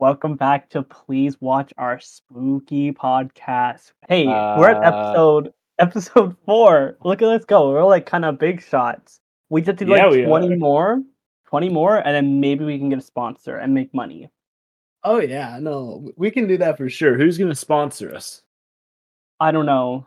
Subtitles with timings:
[0.00, 3.92] Welcome back to Please Watch Our Spooky Podcast.
[4.08, 6.96] Hey, we're at Uh, episode episode four.
[7.04, 7.68] Look at let's go.
[7.70, 9.20] We're like kind of big shots.
[9.50, 10.56] We just did Yeah, like 20 are.
[10.56, 11.02] more,
[11.48, 14.30] 20 more, and then maybe we can get a sponsor and make money.
[15.04, 17.18] Oh yeah, no, we can do that for sure.
[17.18, 18.40] Who's gonna sponsor us?
[19.38, 20.06] I don't know.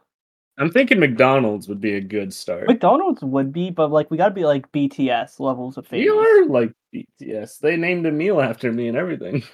[0.58, 2.68] I'm thinking McDonald's would be a good start.
[2.68, 6.06] McDonald's would be, but like we gotta be like BTS levels of famous.
[6.06, 7.60] You are like BTS.
[7.60, 9.44] They named a meal after me and everything.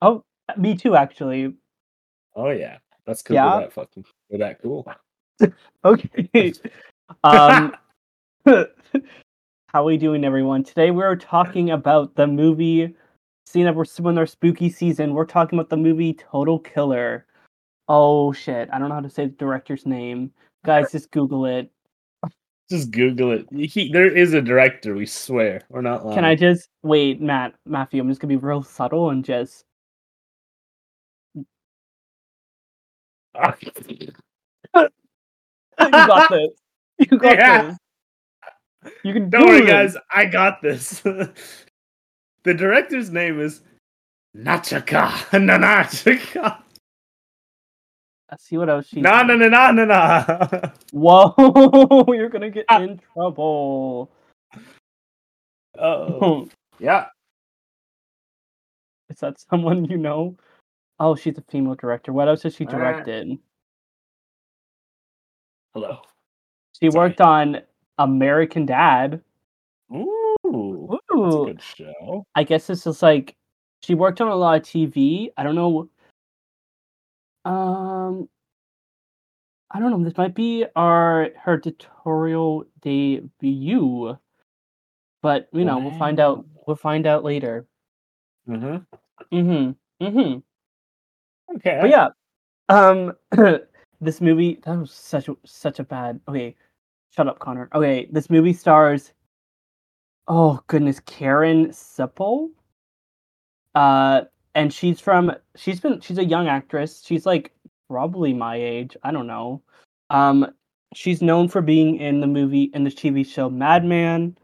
[0.00, 0.22] Oh,
[0.56, 1.54] me too, actually.
[2.36, 3.54] Oh yeah, that's because Yeah?
[3.54, 4.86] we're that fucking we're that cool.
[5.84, 6.52] Okay.
[7.24, 7.74] um,
[8.46, 8.66] how
[9.72, 10.64] are we doing, everyone?
[10.64, 12.94] Today we're talking about the movie.
[13.46, 17.26] Seeing that we're still in our spooky season, we're talking about the movie Total Killer.
[17.88, 18.68] Oh shit!
[18.72, 20.32] I don't know how to say the director's name.
[20.64, 21.70] Guys, just Google it.
[22.68, 23.46] Just Google it.
[23.70, 24.94] He, there is a director.
[24.94, 25.62] We swear.
[25.70, 26.16] We're not lying.
[26.16, 28.02] Can I just wait, Matt, Matthew?
[28.02, 29.64] I'm just gonna be real subtle and just.
[33.38, 34.12] You
[35.90, 36.50] got this.
[36.98, 37.62] You got Yeah.
[37.62, 37.76] this.
[39.04, 39.66] You can Don't do worry, it.
[39.66, 39.96] guys.
[40.12, 41.00] I got this.
[42.44, 43.60] the director's name is
[44.36, 45.08] Nachaka.
[45.32, 46.62] Nanachaka.
[48.30, 49.00] Let's see what else she.
[49.00, 50.70] Na na na na na na.
[50.92, 52.80] Whoa, you're gonna get Ah.
[52.82, 54.10] in trouble.
[55.78, 56.48] Oh.
[56.78, 57.06] Yeah.
[59.10, 60.36] Is that someone you know?
[61.00, 62.12] Oh, she's a female director.
[62.12, 63.38] What else has she directed?
[65.74, 65.98] Hello.
[66.80, 67.08] She sorry.
[67.08, 67.58] worked on
[67.98, 69.22] American Dad.
[69.94, 70.88] Ooh.
[71.10, 72.26] That's a good show.
[72.34, 73.36] I guess this is like
[73.82, 75.30] she worked on a lot of TV.
[75.36, 75.88] I don't know.
[77.44, 78.28] Um,
[79.70, 80.04] I don't know.
[80.04, 84.18] This might be our her tutorial debut,
[85.22, 86.44] but you know we'll find out.
[86.66, 87.66] We'll find out later.
[88.48, 89.36] Mm-hmm.
[89.36, 90.04] Mm-hmm.
[90.04, 90.38] Mm-hmm.
[91.56, 91.78] Okay.
[91.80, 92.08] But yeah,
[92.68, 93.12] um,
[94.00, 96.20] this movie that was such a such a bad.
[96.28, 96.54] Okay,
[97.14, 97.68] shut up, Connor.
[97.74, 99.12] Okay, this movie stars.
[100.26, 102.50] Oh goodness, Karen Sipple.
[103.74, 104.22] Uh,
[104.54, 105.32] and she's from.
[105.56, 106.00] She's been.
[106.00, 107.02] She's a young actress.
[107.04, 107.52] She's like
[107.88, 108.96] probably my age.
[109.02, 109.62] I don't know.
[110.10, 110.52] Um,
[110.94, 114.36] she's known for being in the movie in the TV show Mad Men,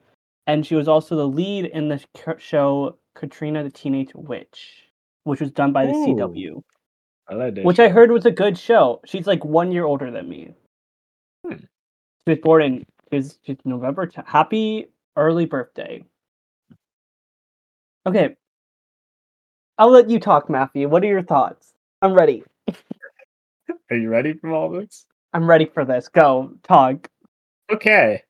[0.46, 2.02] and she was also the lead in the
[2.38, 4.84] show Katrina the Teenage Witch,
[5.24, 6.06] which was done by the Ooh.
[6.06, 6.62] CW
[7.28, 7.84] I like that which show.
[7.84, 9.00] I heard was a good show.
[9.06, 10.54] She's like one year older than me.
[11.46, 11.56] Hmm.
[12.26, 14.06] She was born in she's, she's November.
[14.06, 14.26] 10th.
[14.26, 16.04] Happy early birthday.
[18.06, 18.36] Okay,
[19.78, 20.88] I'll let you talk, Matthew.
[20.88, 21.72] What are your thoughts?
[22.02, 22.44] I'm ready.
[23.90, 25.06] Are you ready for all this?
[25.32, 26.08] I'm ready for this.
[26.08, 27.08] Go talk.
[27.70, 28.22] Okay.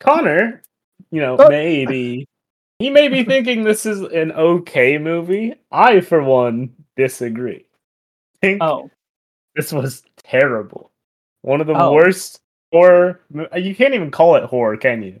[0.00, 0.62] Connor,
[1.10, 1.48] you know, Oh.
[1.48, 2.26] maybe
[2.78, 5.54] he may be thinking this is an okay movie.
[5.70, 7.64] I, for one, disagree.
[8.44, 8.90] Think Oh,
[9.56, 10.90] this was terrible.
[11.42, 11.92] One of the Oh.
[11.92, 12.40] worst
[12.72, 13.20] horror.
[13.52, 15.20] Uh, you can't even call it horror, can you?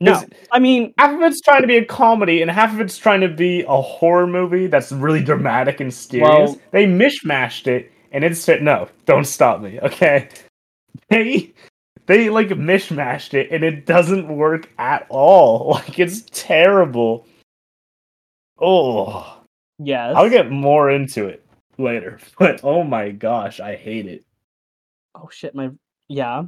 [0.00, 0.22] no.
[0.52, 3.20] I mean, half of it's trying to be a comedy and half of it's trying
[3.22, 6.28] to be a horror movie that's really dramatic and serious.
[6.28, 10.28] Well- they mishmashed it and it's no, don't stop me, okay?
[11.08, 11.52] They
[12.06, 15.72] they like mishmashed it and it doesn't work at all.
[15.86, 17.26] Like it's terrible.
[18.60, 19.40] Oh,
[19.78, 20.14] yes.
[20.16, 21.43] I'll get more into it
[21.78, 22.18] later.
[22.38, 24.24] But oh my gosh, I hate it.
[25.14, 25.70] Oh shit, my
[26.08, 26.44] yeah.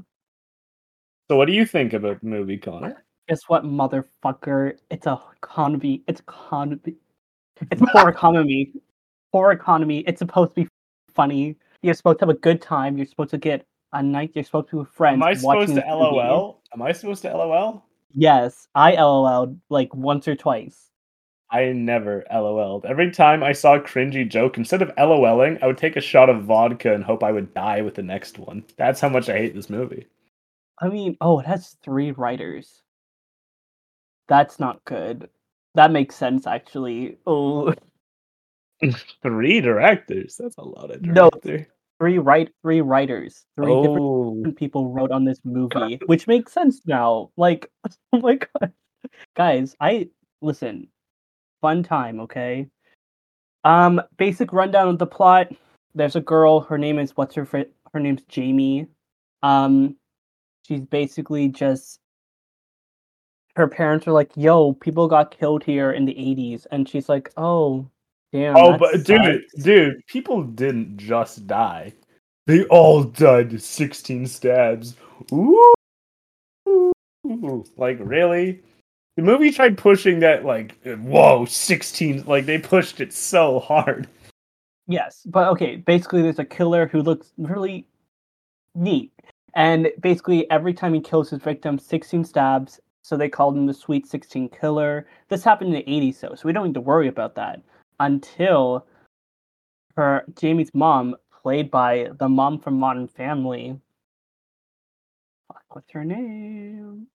[1.28, 3.04] So what do you think about the movie, Connor?
[3.28, 4.74] Guess what, motherfucker?
[4.90, 6.02] It's a economy.
[6.06, 6.94] It's economy.
[7.70, 8.72] It's poor economy.
[9.32, 10.00] Poor economy.
[10.06, 10.68] It's supposed to be
[11.14, 11.56] funny.
[11.82, 12.96] You're supposed to have a good time.
[12.96, 14.32] You're supposed to get a night.
[14.34, 15.16] You're supposed to be with friends.
[15.16, 15.80] Am I supposed to.
[15.80, 16.62] LOL?
[16.72, 17.84] Am I supposed to LOL?
[18.14, 20.85] Yes, I LOL'd like once or twice.
[21.56, 22.84] I never LOL'd.
[22.84, 26.28] Every time I saw a cringy joke, instead of LOLing, I would take a shot
[26.28, 28.64] of vodka and hope I would die with the next one.
[28.76, 30.06] That's how much I hate this movie.
[30.80, 32.82] I mean, oh, it has three writers.
[34.28, 35.30] That's not good.
[35.74, 37.18] That makes sense, actually.
[37.26, 37.74] Oh,
[39.22, 40.36] Three directors.
[40.38, 41.30] That's a lot of No.
[41.30, 41.66] director.
[41.98, 46.82] three right, three writers, three Oh, different people wrote on this movie, which makes sense
[46.86, 47.30] now.
[47.38, 47.70] Like,
[48.12, 48.72] oh my god,
[49.34, 50.10] guys, I
[50.42, 50.88] listen.
[51.66, 52.68] Fun time, okay.
[53.64, 55.48] Um, basic rundown of the plot.
[55.96, 56.60] There's a girl.
[56.60, 58.86] Her name is what's her fri- her name's Jamie.
[59.42, 59.96] Um,
[60.64, 61.98] she's basically just.
[63.56, 67.32] Her parents are like, "Yo, people got killed here in the '80s," and she's like,
[67.36, 67.90] "Oh,
[68.32, 71.92] damn." oh, but dude, sucks." dude, people didn't just die.
[72.46, 74.94] They all died to 16 stabs.
[75.32, 75.74] Ooh.
[77.76, 78.62] Like, really?
[79.16, 84.06] The movie tried pushing that like whoa, 16 like they pushed it so hard.
[84.86, 85.76] Yes, but okay.
[85.76, 87.86] Basically, there's a killer who looks really
[88.74, 89.10] neat,
[89.54, 92.78] and basically every time he kills his victim, 16 stabs.
[93.02, 95.06] So they called him the Sweet 16 Killer.
[95.28, 97.62] This happened in the 80s, though, so we don't need to worry about that
[98.00, 98.84] until
[99.94, 103.78] her Jamie's mom, played by the mom from Modern Family.
[105.68, 107.06] What's her name?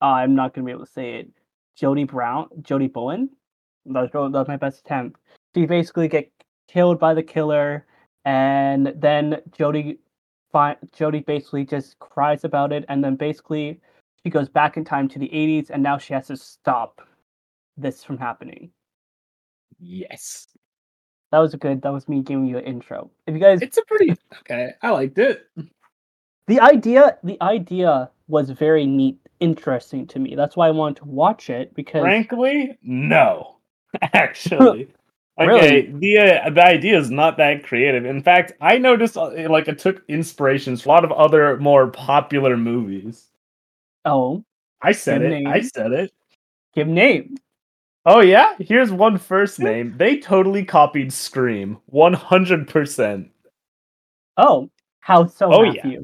[0.00, 1.30] Oh, I'm not gonna be able to say it.
[1.80, 3.30] Jodie Brown, Jodie Bowen.
[3.86, 5.20] That was, that was my best attempt.
[5.54, 6.30] She basically get
[6.68, 7.86] killed by the killer,
[8.24, 9.98] and then Jodie,
[10.52, 13.80] fi- Jodie basically just cries about it, and then basically
[14.24, 17.00] she goes back in time to the 80s, and now she has to stop
[17.76, 18.70] this from happening.
[19.80, 20.46] Yes.
[21.32, 21.82] That was a good.
[21.82, 23.10] That was me giving you an intro.
[23.26, 24.72] If you guys, It's a pretty okay.
[24.82, 25.48] I liked it.
[26.46, 30.34] the idea, the idea was very neat, interesting to me.
[30.34, 33.58] That's why I wanted to watch it because Frankly, no.
[34.02, 34.88] Actually.
[35.40, 38.04] Okay, the uh, the idea is not that creative.
[38.04, 41.88] In fact, I noticed uh, like it took inspirations from a lot of other more
[41.88, 43.28] popular movies.
[44.04, 44.44] oh,
[44.82, 45.46] I said it.
[45.46, 46.12] I said it.
[46.74, 47.38] give name.
[48.04, 49.94] Oh yeah, here's one first name.
[49.96, 53.30] They totally copied Scream, one hundred percent.
[54.36, 54.70] Oh,
[55.00, 55.96] how so, Oh, yeah.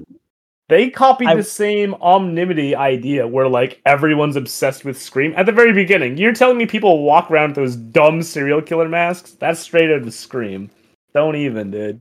[0.68, 5.52] They copied I- the same omnimity idea where like everyone's obsessed with Scream at the
[5.52, 6.18] very beginning.
[6.18, 9.32] You're telling me people walk around with those dumb serial killer masks?
[9.32, 10.70] That's straight out of Scream.
[11.14, 12.00] Don't even, dude.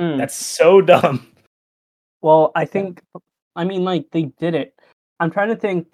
[0.00, 0.16] Mm.
[0.16, 1.26] That's so dumb.
[2.22, 3.02] Well, I think,
[3.54, 4.74] I mean, like they did it.
[5.20, 5.86] I'm trying to think.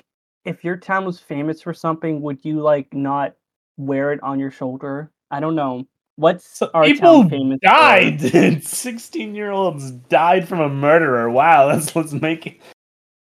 [0.44, 3.34] If your town was famous for something, would you like not
[3.78, 5.10] wear it on your shoulder?
[5.32, 5.84] I don't know.
[6.16, 7.58] What's our People famous?
[7.62, 8.20] died.
[8.64, 11.30] Sixteen year olds died from a murderer.
[11.30, 12.60] Wow, let's let's make it.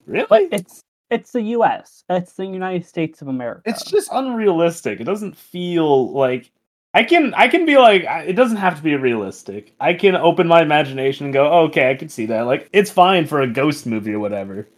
[0.07, 0.27] Really?
[0.29, 2.05] But it's it's the U.S.
[2.09, 3.63] It's the United States of America.
[3.67, 5.01] it's just unrealistic.
[5.01, 6.51] It doesn't feel like
[6.95, 9.75] I can I can be like it doesn't have to be realistic.
[9.81, 12.43] I can open my imagination and go, oh, okay, I can see that.
[12.43, 14.69] Like it's fine for a ghost movie or whatever.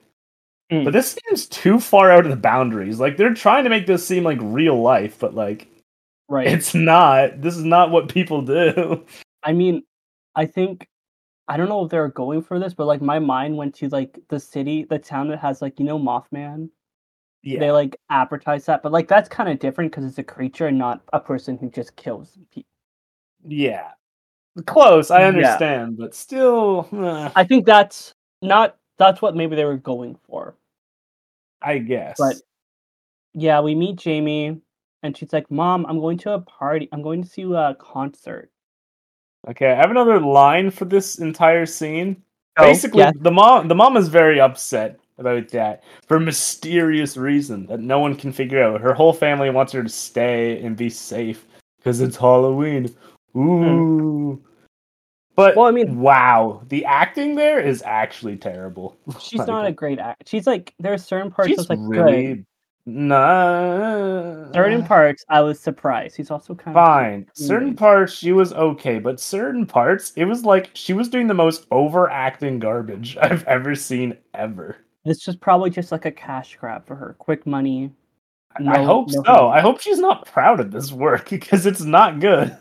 [0.70, 0.84] Mm.
[0.84, 3.00] But this seems too far out of the boundaries.
[3.00, 5.68] Like they're trying to make this seem like real life, but like
[6.28, 6.46] right.
[6.46, 7.40] it's not.
[7.40, 9.04] This is not what people do.
[9.42, 9.82] I mean,
[10.34, 10.88] I think
[11.48, 14.18] I don't know if they're going for this, but like my mind went to like
[14.28, 16.70] the city, the town that has like you know Mothman.
[17.42, 17.60] Yeah.
[17.60, 20.78] They like advertise that, but like that's kind of different because it's a creature and
[20.78, 22.68] not a person who just kills people.
[23.46, 23.90] yeah.
[24.66, 25.28] Close, I Yeah.
[25.28, 30.56] understand, but still uh, I think that's not that's what maybe they were going for.
[31.60, 32.16] I guess.
[32.18, 32.36] But
[33.34, 34.60] yeah, we meet Jamie
[35.04, 36.88] and she's like, "Mom, I'm going to a party.
[36.90, 38.50] I'm going to see a concert."
[39.46, 42.20] Okay, I have another line for this entire scene.
[42.56, 43.12] Oh, Basically, yeah.
[43.20, 48.16] the mom the mom is very upset about that for mysterious reason that no one
[48.16, 48.80] can figure out.
[48.80, 51.46] Her whole family wants her to stay and be safe
[51.78, 52.92] because it's Halloween.
[53.36, 54.42] Ooh.
[55.36, 55.58] But Hmm.
[55.58, 58.96] Well, I mean- wow, the acting there is actually terrible.
[59.20, 60.28] She's Like, not a great act.
[60.28, 62.46] She's like there are certain parts She's that's like really good.
[62.86, 64.52] Nah.
[64.52, 66.16] Certain parts I was surprised.
[66.16, 67.20] He's also kind fine.
[67.20, 67.30] of fine.
[67.34, 71.34] Certain parts she was okay, but certain parts it was like she was doing the
[71.34, 74.76] most overacting garbage I've ever seen ever.
[75.04, 77.90] This just probably just like a cash grab for her, quick money.
[78.56, 79.22] I- I hope no so.
[79.50, 79.58] hate.
[79.58, 82.58] I hope she's not proud of this work because it's not good at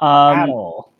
[0.00, 0.92] Um, all.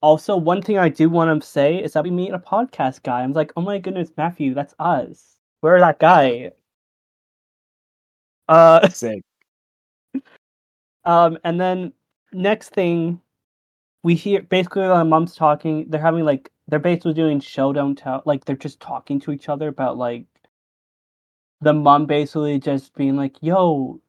[0.00, 3.20] also, one thing I do want to say is that we meet a podcast guy.
[3.22, 5.36] I'm like, oh my goodness, Matthew, that's us.
[5.62, 6.52] We're that guy.
[8.50, 9.22] Uh, Sick.
[11.04, 11.92] um, and then
[12.32, 13.20] next thing,
[14.04, 15.86] we hear basically my mom's talking.
[15.90, 18.22] They're having like they're basically doing show don't tell.
[18.26, 20.26] Like they're just talking to each other about like
[21.62, 24.00] the mom basically just being like, "Yo."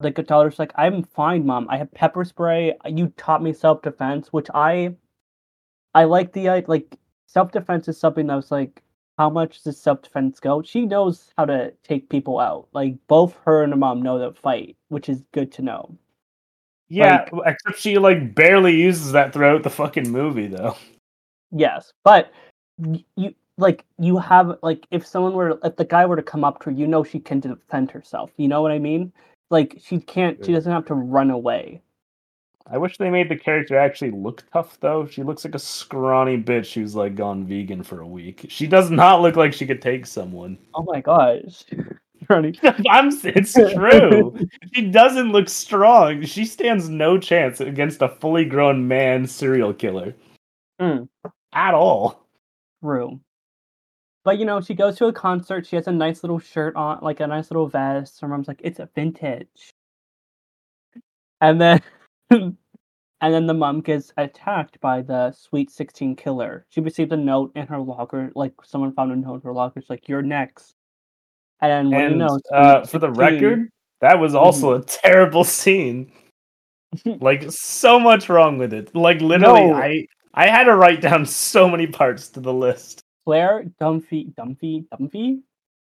[0.00, 1.68] Like a daughter's like, I'm fine, mom.
[1.70, 2.74] I have pepper spray.
[2.86, 4.94] You taught me self defense, which I
[5.94, 8.82] I like the like self defense is something that was like,
[9.18, 10.62] how much does self defense go?
[10.62, 12.68] She knows how to take people out.
[12.72, 15.96] Like both her and her mom know that fight, which is good to know.
[16.88, 20.76] Yeah, except she like barely uses that throughout the fucking movie though.
[21.50, 22.32] Yes, but
[23.16, 26.60] you like you have like if someone were if the guy were to come up
[26.60, 28.30] to her, you know she can defend herself.
[28.36, 29.12] You know what I mean?
[29.50, 30.44] Like she can't.
[30.44, 31.80] She doesn't have to run away.
[32.68, 35.06] I wish they made the character actually look tough though.
[35.06, 38.46] She looks like a scrawny bitch who's like gone vegan for a week.
[38.48, 40.58] She does not look like she could take someone.
[40.74, 41.64] Oh my gosh.
[42.30, 44.36] I'm, it's true.
[44.74, 46.24] she doesn't look strong.
[46.24, 50.14] She stands no chance against a fully grown man serial killer
[50.80, 51.08] Mm.
[51.54, 52.26] at all.
[52.82, 53.20] True.
[54.24, 55.66] But you know, she goes to a concert.
[55.66, 58.20] She has a nice little shirt on, like a nice little vest.
[58.20, 59.70] Her mom's like, "It's a vintage."
[61.40, 61.80] And then,
[62.30, 62.56] and
[63.20, 66.66] then the mom gets attacked by the Sweet Sixteen killer.
[66.70, 69.80] She received a note in her locker, like someone found a note in her locker.
[69.80, 70.74] It's like, "You're next."
[71.60, 74.82] And then, what do And you know, uh, for the record, that was also a
[74.82, 76.12] terrible scene.
[77.20, 78.94] like so much wrong with it.
[78.94, 79.74] Like literally, No.
[79.74, 83.02] I I had to write down so many parts to the list.
[83.24, 85.40] Claire Dunphy, Dunphy, Dunphy,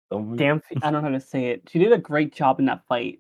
[0.09, 1.63] Damn, I don't know how to say it.
[1.69, 3.19] She did a great job in that fight.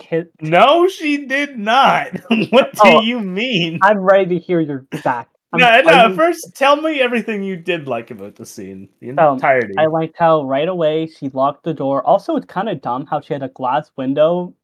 [0.00, 0.24] She.
[0.40, 2.08] No, she did not.
[2.50, 3.78] what do Oh, you mean?
[3.82, 5.28] I'm ready to hear your back.
[5.52, 5.98] I'm- no, no.
[5.98, 9.74] I'm- First, tell me everything you did like about the scene, the Um, entirety.
[9.78, 12.06] I liked how right away she locked the door.
[12.06, 14.54] Also, it's kind of dumb how she had a glass window.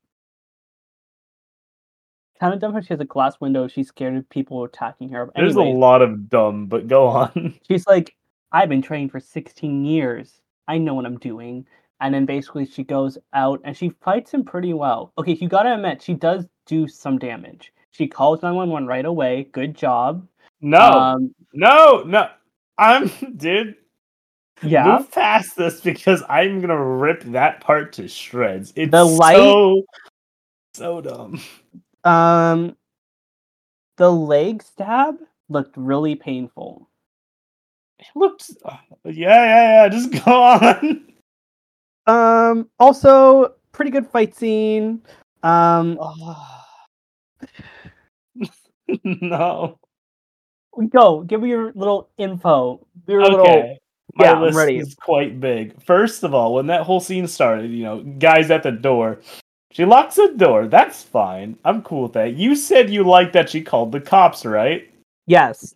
[2.40, 3.68] Kind of dumb how she has a glass window.
[3.68, 5.30] She's scared of people attacking her.
[5.36, 7.54] There's Anyways, a lot of dumb, but go on.
[7.68, 8.14] she's like,
[8.52, 10.40] I've been training for 16 years.
[10.68, 11.66] I know what I'm doing.
[12.00, 15.12] And then basically she goes out and she fights him pretty well.
[15.18, 17.72] Okay, you gotta admit, she does do some damage.
[17.92, 19.48] She calls 911 right away.
[19.52, 20.26] Good job.
[20.60, 22.28] No, Um, no, no.
[22.78, 23.76] I'm, dude.
[24.62, 24.98] yeah.
[24.98, 28.72] Move past this because I'm gonna rip that part to shreds.
[28.76, 29.82] It's The light- so,
[30.74, 31.40] so dumb.
[32.02, 32.76] Um,
[33.96, 36.88] the leg stab looked really painful.
[38.00, 38.50] It looked,
[39.04, 39.88] yeah, yeah, yeah.
[39.88, 41.06] Just go on.
[42.06, 45.02] Um, also pretty good fight scene.
[45.42, 45.98] Um,
[49.04, 49.78] no.
[50.90, 52.86] go give me your little info.
[53.06, 53.78] Your little Okay.
[54.16, 55.82] My Yeah, list is quite big.
[55.82, 59.20] First of all, when that whole scene started, you know, guys at the door.
[59.72, 60.68] She locks the door.
[60.68, 61.58] That's fine.
[61.64, 62.34] I'm cool with that.
[62.34, 64.88] You said you liked that she called the cops, right?
[65.26, 65.74] yes,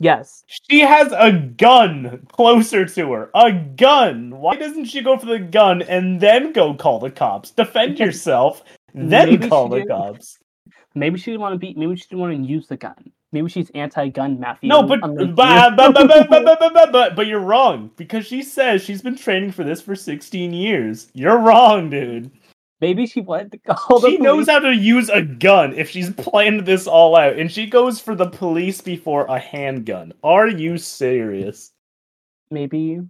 [0.00, 0.42] yes.
[0.48, 3.30] She has a gun closer to her.
[3.34, 4.30] A gun.
[4.40, 7.50] Why doesn't she go for the gun and then go call the cops?
[7.52, 10.38] Defend yourself, then maybe call the didn't- cops.
[10.96, 11.72] Maybe she didn't want to be.
[11.74, 13.12] Maybe she didn't want to use the gun.
[13.32, 14.68] Maybe she's anti-gun, Matthew.
[14.68, 15.76] No, but unlike but, you.
[15.76, 19.14] but, but, but, but, but, but, but, but you're wrong because she says she's been
[19.16, 21.06] training for this for 16 years.
[21.14, 22.32] You're wrong, dude.
[22.80, 26.10] Maybe she wanted to call the she knows how to use a gun if she's
[26.10, 30.12] planned this all out, and she goes for the police before a handgun.
[30.22, 31.72] Are you serious?
[32.50, 33.00] Maybe.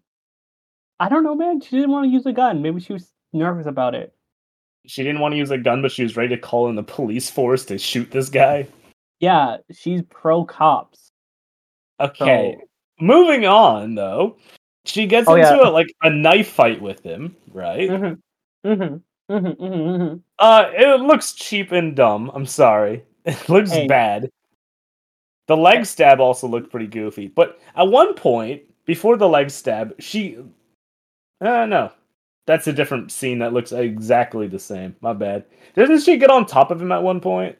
[0.98, 1.60] I don't know, man.
[1.60, 2.60] She didn't want to use a gun.
[2.62, 4.12] Maybe she was nervous about it.
[4.86, 6.82] She didn't want to use a gun, but she was ready to call in the
[6.82, 8.66] police force to shoot this guy.
[9.20, 11.10] Yeah, she's pro cops.
[12.00, 12.56] Okay.
[12.58, 12.66] So
[13.02, 14.36] Moving on, though,
[14.84, 15.68] she gets Oh, into yeah.
[15.68, 17.88] a, like a knife fight with him, right?
[17.88, 18.68] Mm-hmm.
[18.68, 18.96] Mm-hmm.
[19.30, 19.62] Mm-hmm.
[19.64, 20.16] Mm-hmm.
[20.38, 22.30] Uh, it looks cheap and dumb.
[22.34, 23.04] I'm sorry.
[23.25, 23.87] It looks Hey.
[23.87, 24.30] bad.
[25.46, 29.92] The leg stab also looked pretty goofy, but at one point before the leg stab,
[30.00, 30.38] she.
[31.40, 31.92] Uh, no,
[32.46, 34.96] that's a different scene that looks exactly the same.
[35.00, 35.44] My bad.
[35.75, 37.56] Doesn't she get on top of him at one point?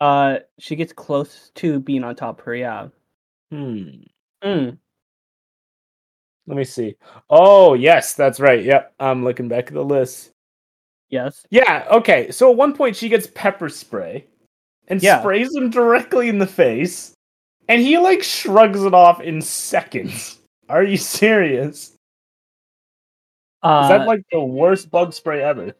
[0.00, 2.54] Uh, she gets close to being on top of her.
[2.56, 2.88] Yeah.
[3.50, 3.88] Hmm.
[4.42, 4.78] Mm.
[6.46, 6.96] Let me see.
[7.30, 8.64] Oh, yes, that's right.
[8.64, 10.32] Yep, I'm looking back at the list.
[11.12, 11.46] Yes.
[11.50, 12.30] Yeah, okay.
[12.30, 14.26] So at one point she gets pepper spray
[14.88, 15.20] and Yeah.
[15.20, 17.14] sprays him directly in the face,
[17.68, 20.38] and he like shrugs it off in seconds.
[20.70, 21.96] Are you serious?
[23.62, 25.74] Uh, Is that like the worst bug spray ever?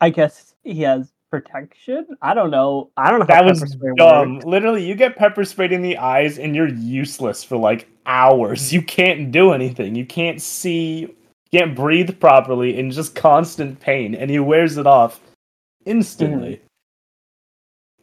[0.00, 2.06] I guess he has protection.
[2.22, 2.90] I don't know.
[2.96, 4.36] I don't know That was spray dumb.
[4.36, 4.46] works.
[4.46, 8.72] Literally, you get pepper sprayed in the eyes and you're useless for like hours.
[8.72, 9.94] You can't do anything.
[9.94, 11.14] You can't see,
[11.58, 15.20] can't breathe properly, in just constant pain, and he wears it off
[15.86, 16.60] instantly.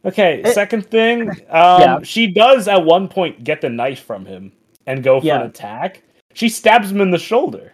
[0.04, 0.46] Okay, Mm-hmm.
[0.46, 1.98] It- second thing, um, Yeah.
[2.02, 4.52] she does at one point get the knife from him
[4.86, 5.40] and go for Yeah.
[5.40, 6.02] an attack.
[6.34, 7.72] She stabs him in the shoulder.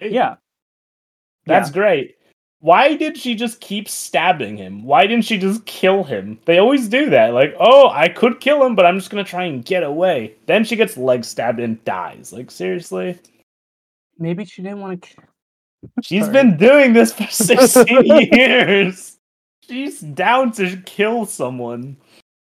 [0.00, 0.36] Yeah.
[1.46, 1.74] That's Yeah.
[1.74, 2.16] great.
[2.60, 4.84] Why did she just keep stabbing him?
[4.84, 6.38] Why didn't she just kill him?
[6.46, 7.34] They always do that.
[7.34, 10.34] Like, oh, I could kill him, but I'm just gonna try and get away.
[10.46, 12.32] Then she gets leg stabbed and dies.
[12.32, 13.18] Like, seriously?
[14.18, 15.16] Maybe she didn't want to.
[16.02, 16.32] She's Sorry.
[16.32, 17.86] been doing this for 16
[18.32, 19.18] years.
[19.60, 21.96] She's down to kill someone.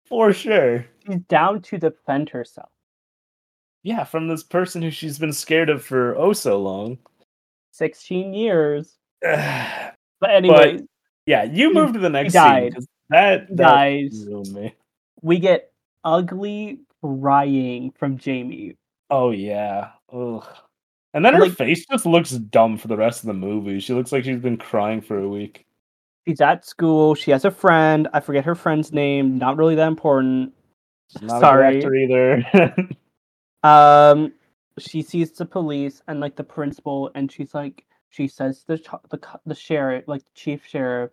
[0.06, 0.86] For sure.
[1.06, 2.70] She's down to defend herself.
[3.84, 6.98] Yeah, from this person who she's been scared of for oh so long.
[7.72, 8.98] 16 years.
[9.24, 10.82] But anyway,
[11.26, 12.74] Yeah, you move to the next died.
[12.74, 12.86] scene.
[13.10, 14.26] That, that Dies.
[15.24, 15.72] we get
[16.04, 18.76] ugly crying from Jamie.
[19.10, 19.90] Oh yeah.
[20.14, 20.46] Ugh.
[21.14, 23.80] And then her Like- face just looks dumb for the rest of the movie.
[23.80, 25.66] She looks like she's been crying for a week.
[26.28, 27.16] She's at school.
[27.16, 28.08] She has a friend.
[28.14, 29.38] I forget her friend's name.
[29.38, 30.54] Not really that important.
[31.22, 31.68] Not Sorry.
[31.68, 32.90] a good actor either.
[33.64, 34.34] Um,
[34.80, 38.90] she sees the police and like the principal, and she's like, she says the ch-
[39.10, 41.12] the the sheriff, like the chief sheriff,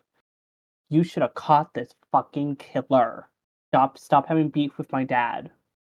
[0.88, 3.28] you should have caught this fucking killer.
[3.70, 5.50] Stop, stop having beef with my dad.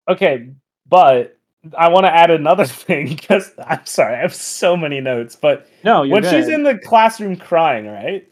[0.09, 0.49] Okay,
[0.89, 1.37] but
[1.77, 5.35] I want to add another thing because I'm sorry, I have so many notes.
[5.35, 8.27] But No, when she's in the classroom crying, right?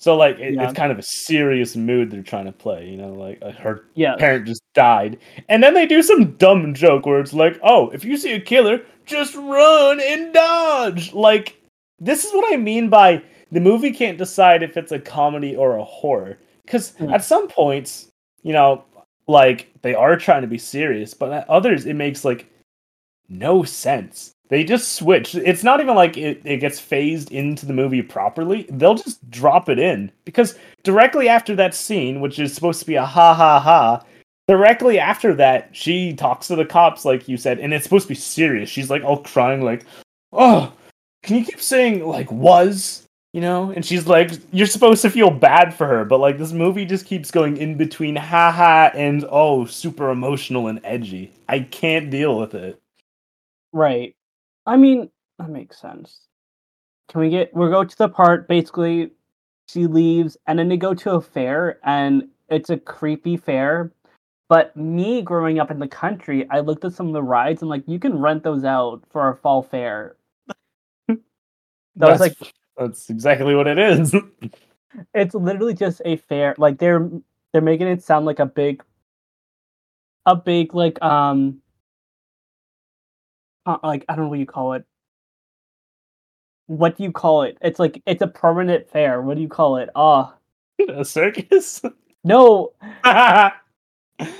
[0.00, 0.64] So like it, Yeah.
[0.64, 3.84] it's kind of a serious mood they're trying to play, you know, like uh, her
[3.94, 7.90] yeah, parent just died, and then they do some dumb joke where it's like, "Oh,
[7.90, 11.60] if you see a killer, just run and dodge." Like
[11.98, 15.76] this is what I mean by the movie can't decide if it's a comedy or
[15.76, 17.12] a horror because Mm.
[17.12, 18.06] at some points,
[18.42, 18.84] you know,
[19.28, 22.50] like they are trying to be serious, but at others it makes like
[23.28, 24.32] no sense.
[24.48, 25.34] They just switch.
[25.34, 28.66] It's not even like it, it gets phased into the movie properly.
[28.70, 30.10] They'll just drop it in.
[30.24, 34.02] Because directly after that scene, which is supposed to be a ha ha ha,
[34.46, 38.14] directly after that, she talks to the cops, like you said, and it's supposed to
[38.14, 38.70] be serious.
[38.70, 39.84] She's like all crying, like,
[40.32, 40.72] oh,
[41.22, 43.04] can you keep saying, like, was?
[43.32, 43.70] You know?
[43.70, 47.06] And she's like, you're supposed to feel bad for her, but like this movie just
[47.06, 51.32] keeps going in between ha ha and oh, super emotional and edgy.
[51.48, 52.80] I can't deal with it.
[53.72, 54.14] right.
[54.66, 56.20] I mean, that makes sense.
[57.08, 57.52] Can we get?
[57.54, 58.48] We'll go to the part.
[58.48, 59.12] Basically,
[59.68, 63.92] she leaves, and then they go to a fair, and it's a creepy fair.
[64.48, 67.70] But me growing up in the country, I looked at some of the rides, and
[67.70, 70.16] like you can rent those out for a fall fair.
[71.96, 74.14] That was That's, that's exactly what it is.
[75.14, 77.10] it's literally just a fair like they're
[77.52, 78.82] they're making it sound like a big
[80.26, 81.60] a big like um
[83.66, 84.84] uh, like i don't know what you call it
[86.66, 89.76] what do you call it it's like it's a permanent fair what do you call
[89.76, 90.34] it ah
[90.88, 91.82] a circus?
[92.24, 92.72] no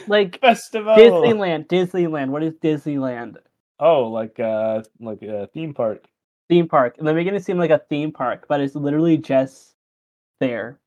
[0.06, 0.96] like Festival.
[0.96, 3.36] disneyland disneyland what is disneyland
[3.80, 6.04] Oh, like uh like a theme park.
[6.48, 6.96] Theme park.
[6.98, 9.74] And they're making it seem like a theme park but it's literally just
[10.40, 10.78] there.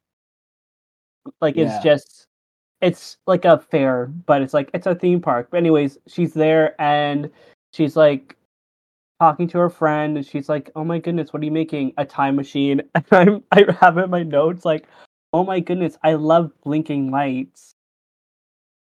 [1.41, 1.79] Like it's Yeah.
[1.79, 2.27] just
[2.81, 5.49] it's like a fair but it's like it's a theme park.
[5.51, 7.29] But anyways she's there and
[7.73, 8.37] she's like
[9.19, 11.93] talking to her friend and she's like oh my goodness what are you making?
[11.97, 12.81] A time machine.
[12.95, 14.87] And i'm i have it in my notes like
[15.33, 17.75] oh my goodness i love blinking lights.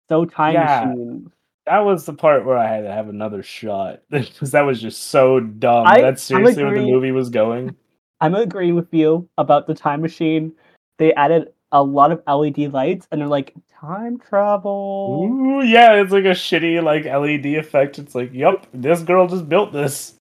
[0.08, 0.84] So time Yeah.
[0.86, 1.32] machine
[1.66, 5.04] That was the part where I had to have another shot because that was just
[5.08, 5.86] so dumb.
[5.86, 7.74] I- That's seriously where the movie was going.
[8.20, 10.52] i'm agreeing with you about the time machine
[10.98, 16.12] they added a lot of led lights and they're like time travel Ooh, yeah, it's
[16.12, 17.98] like a shitty like LED effect.
[17.98, 20.14] It's like, yep, this girl just built this.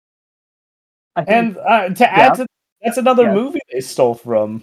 [1.16, 2.46] Think, And uh, to add to
[2.82, 3.34] that's another Yeah.
[3.34, 4.62] movie they stole from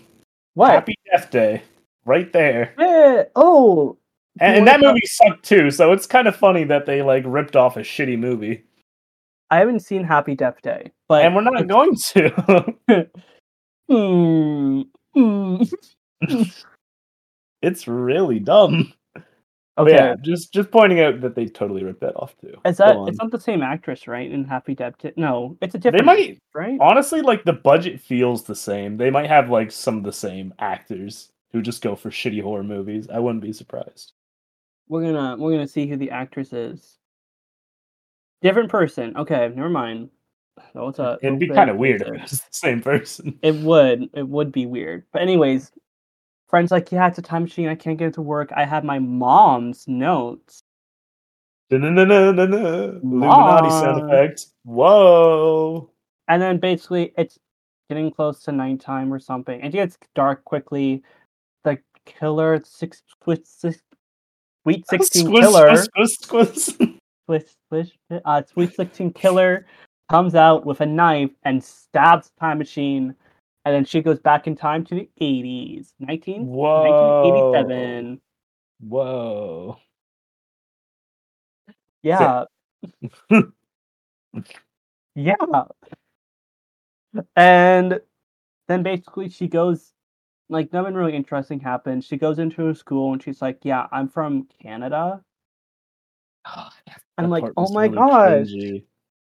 [0.54, 1.64] what Happy Death Day,
[2.06, 2.74] right there.
[2.80, 3.24] Yeah.
[3.36, 3.98] Oh,
[4.40, 7.56] And, and that movie sucked too, so it's kind of funny that they like ripped
[7.56, 8.66] off a shitty movie.
[9.50, 13.10] I haven't seen Happy Death Day, but and we're not going to.
[13.88, 14.82] Hmm.
[17.62, 18.94] it's really dumb.
[19.78, 19.92] Okay.
[19.92, 22.54] yeah, just just pointing out that they totally ripped that off too.
[22.64, 24.32] Is that it's not the same actress, right?
[24.32, 25.12] In Happy Death Day?
[25.18, 26.06] No, it's a different.
[26.06, 26.78] They might right?
[26.80, 28.96] honestly like the budget feels the same.
[28.96, 32.64] They might have like some of the same actors who just go for shitty horror
[32.64, 33.08] movies.
[33.12, 34.14] I wouldn't be surprised.
[34.88, 36.98] We're gonna we're gonna see who the actress is.
[38.42, 39.16] Different person.
[39.18, 40.10] Okay, never mind.
[40.74, 41.18] So it's a.
[41.22, 43.38] It'd be kind of weird if it was the same person.
[43.42, 44.10] It would.
[44.14, 45.04] It would be weird.
[45.12, 45.72] But anyways,
[46.48, 47.68] friends like, yeah, it's a time machine.
[47.68, 48.52] I can't get to work.
[48.56, 50.62] I have my mom's notes.
[51.70, 53.00] Da-na-na-na-na-na.
[53.04, 54.48] Illuminati sound effect.
[54.64, 55.90] Whoa.
[56.28, 57.40] and then basically it's
[57.90, 61.04] getting close to nighttime or something and it gets dark quickly
[61.64, 63.04] the killer six
[63.44, 63.82] six,
[64.66, 65.88] sweet 16 Squiz, killer squiz,
[66.24, 66.98] squiz, squiz.
[67.28, 67.92] swish, swish,
[68.26, 69.68] uh, sweet 16 killer
[70.10, 73.14] comes out with a knife and stabs time machine
[73.66, 77.52] and then she goes back in time to the 80s 19 Whoa.
[77.54, 78.22] 1987
[78.82, 79.78] Whoa.
[82.02, 82.46] yeah
[85.16, 85.36] yeah
[87.36, 88.00] and
[88.68, 89.92] then basically she goes
[90.50, 94.08] like nothing really interesting happens she goes into a school and she's like yeah i'm
[94.08, 95.22] from canada.
[97.18, 98.48] I'm like oh my really gosh.
[98.48, 98.84] cringy.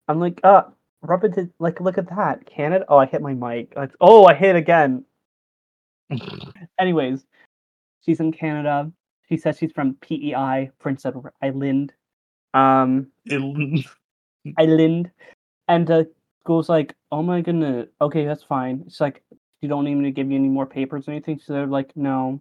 [0.08, 0.64] i'm like uh
[1.02, 2.46] rub it to, like look at that.
[2.46, 3.74] Canada oh i hit my mic.
[3.76, 5.06] Like, oh i hit again.
[6.80, 7.26] Anyways
[8.04, 8.92] she's in canada.
[9.28, 11.94] She says she's from pei prince edward island.
[12.54, 13.08] Um
[14.58, 15.12] island.
[15.68, 16.10] And the
[16.44, 17.90] school's like oh my goodness.
[18.02, 18.84] Okay that's fine.
[18.88, 19.22] It's like
[19.66, 21.96] you don't need me to give you any more papers or anything so they're like
[21.98, 22.40] no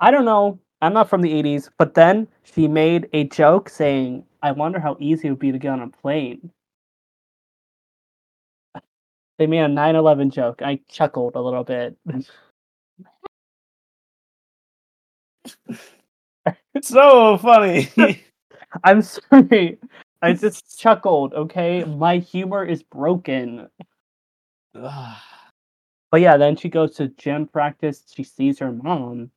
[0.00, 4.24] i don't know i'm not from the 80s but then she made a joke saying
[4.44, 6.50] I wonder how easy it would be to get on a plane.
[9.38, 10.62] They made a 9/11 joke.
[10.62, 11.96] I chuckled a little bit.
[16.74, 17.90] It's so funny.
[18.84, 19.78] I'm sorry.
[20.22, 21.84] I just chuckled, okay?
[21.84, 23.68] My humor is broken.
[26.14, 28.04] But yeah, then she goes to gym practice.
[28.14, 29.32] She sees her mom.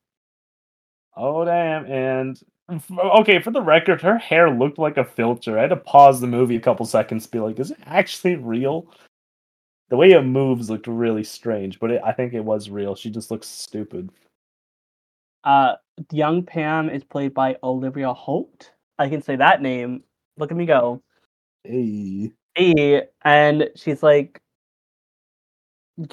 [1.15, 1.87] oh damn!
[1.87, 5.57] And okay, for the record, her hair looked like a filter.
[5.57, 8.35] I had to pause the movie a couple seconds to be like, "Is it actually
[8.35, 8.93] real?"
[9.89, 12.93] The way it moves looked really strange, but it, I think it was real.
[12.93, 14.11] She just looks stupid.
[15.43, 15.77] Uh,
[16.11, 18.71] young Pam is played by Olivia Holt.
[18.99, 20.03] I can say that name.
[20.37, 21.01] Look at me go.
[21.63, 22.33] Hey.
[22.53, 24.39] Hey, and she's like,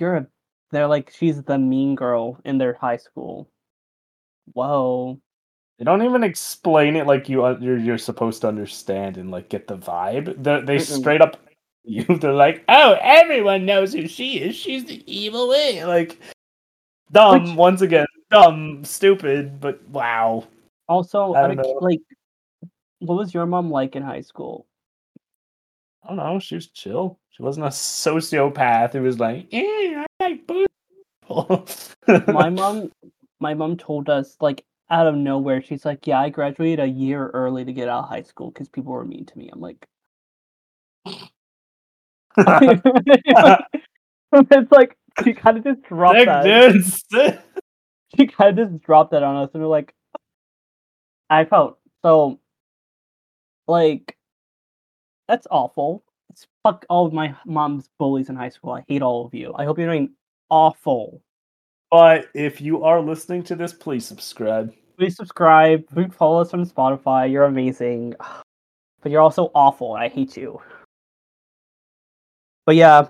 [0.01, 0.27] "You're a."
[0.75, 3.49] They're like, she's the mean girl in their high school.
[4.53, 5.21] Whoa.
[5.79, 9.67] They don't even explain it like you you're, you're supposed to understand and like get
[9.67, 10.43] the vibe.
[10.43, 11.01] They they Mm-mm.
[11.01, 11.37] straight up
[11.85, 12.05] you.
[12.05, 14.55] They're like, oh, everyone knows who she is.
[14.55, 15.83] She's the evil witch.
[15.85, 16.21] Like
[17.13, 20.45] dumb Which- once again, dumb, stupid, but wow.
[20.89, 21.79] Also, I I don't know.
[21.81, 22.01] like,
[23.01, 24.67] what was your mom like in high school?
[26.05, 26.39] I don't know.
[26.39, 27.19] She was chill.
[27.35, 31.67] She wasn't a sociopath who was like, yeah, I like people.
[32.29, 32.93] my mom
[33.41, 37.31] my mom told us like out of nowhere she's like yeah i graduated a year
[37.33, 39.87] early to get out of high school because people were mean to me i'm like
[44.51, 47.45] it's like she kind of just dropped Sick, that.
[48.17, 49.93] She kind of just dropped that on us and we're like
[51.31, 52.39] i felt so
[53.67, 54.17] like
[55.27, 56.05] that's awful
[56.63, 58.73] fuck all of my mom's bullies in high school.
[58.73, 59.53] I hate all of you.
[59.57, 60.11] I hope you're doing
[60.51, 61.23] awful.
[61.91, 64.73] But if you are listening to this, please subscribe.
[64.99, 65.87] please subscribe.
[65.89, 67.31] Please follow us on spotify.
[67.31, 68.15] You're amazing.
[69.03, 69.93] But you're also awful.
[69.93, 70.59] I hate you.
[72.65, 73.09] But yeah.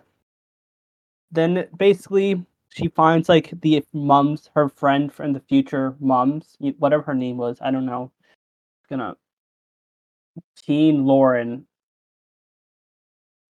[1.30, 6.56] Then basically she finds like the mums her friend from the future mums.
[6.58, 7.58] Whatever her name was.
[7.60, 8.10] I don't know.
[8.90, 9.14] Gonna
[10.66, 11.64] teen lauren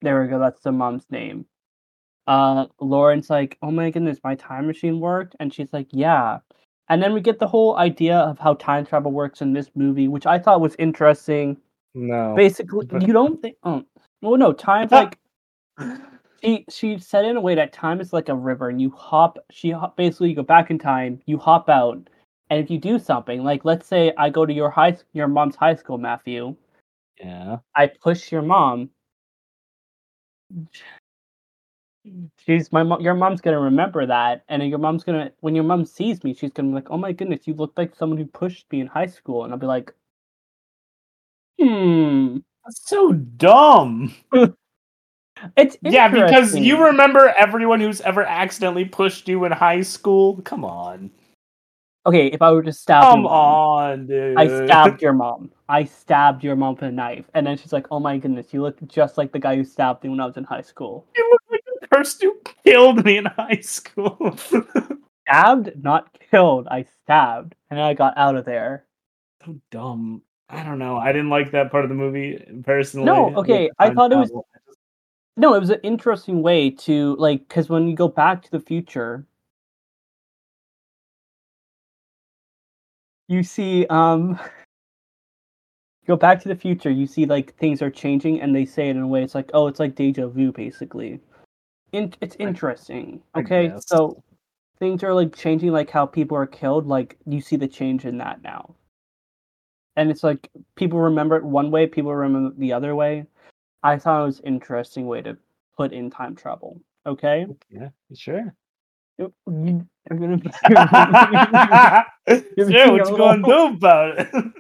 [0.05, 1.47] there we go that's the mom's name.
[2.27, 5.35] Uh lauren's like oh my goodness my time machine worked?
[5.40, 6.38] And she's like yeah.
[6.88, 10.09] And then we get the whole idea of how time travel works in this movie
[10.09, 11.57] which i thought was interesting.
[11.95, 12.35] No.
[12.37, 13.85] basically but- you don't think oh
[14.23, 15.19] well no time's like
[16.43, 19.38] she she said in a way that time is like a river and you hop
[19.51, 21.99] she hop, basically you go back in time you hop out
[22.51, 25.57] and if you do something like let's say i go to your high your mom's
[25.57, 26.55] high school matthew.
[27.19, 27.59] Yeah.
[27.77, 28.90] i push your mom
[32.38, 35.85] she's my mom your mom's gonna remember that and your mom's gonna when your mom
[35.87, 38.71] sees me she's gonna be like oh my goodness you look like someone who pushed
[38.71, 39.95] me in high school and i'll be like
[41.61, 44.14] hmm That's so dumb.
[45.57, 50.40] it's Yeah, because you remember everyone who's ever accidentally pushed you in high school.
[50.43, 51.11] Come on.
[52.07, 54.37] Okay if i were to stab Come mom, on, dude.
[54.37, 55.51] I stabbed your mom.
[55.69, 57.25] I stabbed your mom with a knife.
[57.35, 60.05] And then she's like, oh my goodness, you look just like the guy who stabbed
[60.05, 61.07] me when I was in high school.
[61.17, 64.37] You look like the person who killed me in high school.
[65.27, 66.69] Stabbed, not killed.
[66.71, 67.55] I stabbed.
[67.71, 68.85] And then I got out of there.
[69.43, 70.21] so dumb.
[70.51, 70.99] I don't know.
[70.99, 73.07] I didn't like that part of the movie personally.
[73.07, 74.47] No, okay, I thought it was- travel.
[74.55, 74.79] I just-
[75.38, 78.61] No, it was an interesting way to, like, because when you go back to the
[78.61, 79.27] future,
[83.28, 84.38] you see, um,
[86.06, 88.96] go back to the future, you see, like, things are changing and they say it
[88.96, 91.20] in a way, it's like, oh, it's like deja vu, basically.
[91.92, 93.22] In- it's interesting.
[93.37, 94.22] Okay, so
[94.78, 98.18] things are like changing like how people are killed like you see the change in
[98.18, 98.74] that now
[99.96, 103.24] and it's like people remember it one way people remember it the other way
[103.82, 105.37] i thought it was an interesting way to
[105.76, 108.54] put in time travel okay Yeah, sure.
[109.18, 109.32] You-
[110.11, 112.05] I'm gonna yeah,
[112.57, 114.29] You're what you gonna little- do about it?
[114.33, 114.53] you're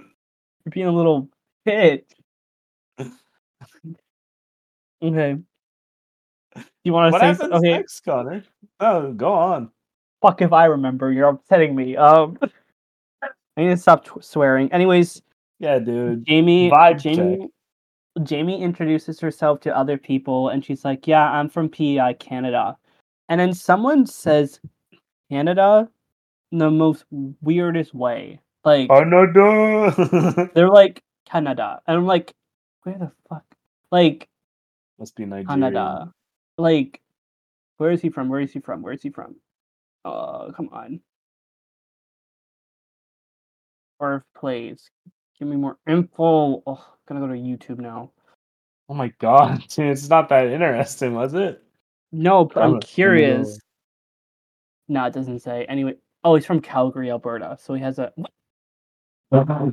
[0.70, 1.28] being a little
[1.66, 2.04] bitch
[5.02, 5.36] okay
[6.84, 8.44] you want to say happens so- okay next, Connor?
[8.80, 9.70] Oh, go on.
[10.22, 11.10] fuck if I remember.
[11.12, 11.96] You're upsetting me.
[11.96, 12.38] Um,
[13.22, 13.28] I
[13.62, 14.70] need to stop tw- swearing.
[14.72, 15.20] Anyways,
[15.58, 16.24] Yeah, dude.
[16.26, 17.48] Jamie, Vibe Jamie,
[18.22, 22.76] Jamie introduces herself to other people, and she's like, "Yeah, I'm from PEI Canada,"
[23.28, 24.60] and then someone says,
[25.30, 25.88] "Canada,"
[26.52, 27.04] in the most
[27.42, 28.40] weirdest way.
[28.64, 30.50] Like Canada.
[30.54, 32.34] they're like Canada, and I'm like,
[32.82, 33.44] where the fuck?
[33.90, 34.28] Like
[34.98, 35.46] Must be Nigeria.
[35.46, 36.12] Canada.
[36.56, 37.00] Like,
[37.78, 38.28] where is he from?
[38.28, 38.82] Where is he from?
[38.82, 39.36] Where is he from?
[40.04, 41.00] Uh, come on.
[43.98, 44.90] Birthplace.
[45.38, 46.62] Give me more info.
[46.66, 48.10] Oh, I'm gonna go to YouTube now.
[48.88, 51.62] Oh my god, it's not that interesting, was it?
[52.12, 53.58] No, but I'm Promise, curious.
[54.88, 55.64] No, it doesn't say.
[55.66, 55.94] Anyway,
[56.24, 58.12] oh, he's from Calgary, Alberta, so he has a.
[59.32, 59.72] oh,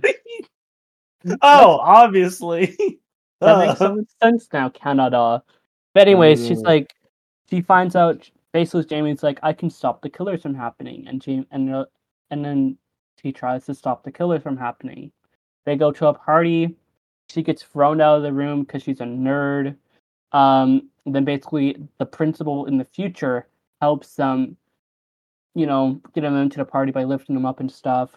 [1.41, 2.75] obviously.
[3.41, 5.43] That makes so much sense now, Canada.
[5.93, 6.65] But anyways, she's Mm.
[6.67, 6.93] like,
[7.49, 8.29] she finds out.
[8.53, 11.85] Basically, Jamie's like, I can stop the killers from happening, and Jamie and uh,
[12.31, 12.77] and then
[13.21, 15.11] she tries to stop the killers from happening.
[15.65, 16.75] They go to a party.
[17.29, 19.75] She gets thrown out of the room because she's a nerd.
[20.33, 23.47] Um, then basically, the principal in the future
[23.79, 24.57] helps them,
[25.55, 28.09] you know, get them into the party by lifting them up and stuff.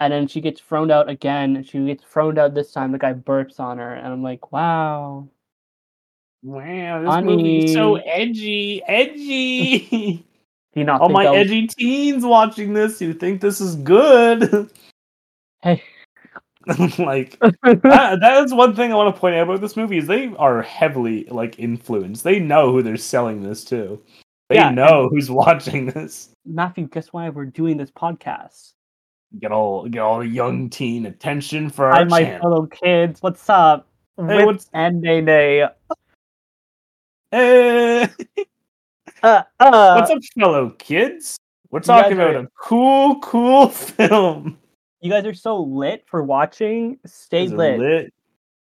[0.00, 2.90] And then she gets thrown out again, and she gets thrown out this time.
[2.92, 5.28] The guy burps on her, and I'm like, wow.
[6.42, 10.26] Wow, this movie is so edgy, edgy.
[10.74, 14.70] Do you not All my was- edgy teens watching this, you think this is good?
[15.62, 15.80] Hey.
[16.98, 20.08] like that, that is one thing I want to point out about this movie is
[20.08, 22.24] they are heavily like influenced.
[22.24, 24.02] They know who they're selling this to.
[24.52, 26.28] They Yeah, know who's watching this.
[26.44, 28.74] Matthew, guess why we're doing this podcast?
[29.40, 32.40] Get all get all the young teen attention for our Hi, my channel.
[32.42, 33.22] fellow kids.
[33.22, 33.86] What's up?
[34.18, 35.62] Hey, Whip what's- and Nay Nay.
[37.32, 38.06] Eh,
[39.22, 41.38] Uh, uh, what's up, fellow kids?
[41.70, 44.58] We're talking about are- a cool, cool film.
[45.00, 46.98] You guys are so lit for watching.
[47.06, 47.78] Stay lit.
[47.80, 48.14] lit?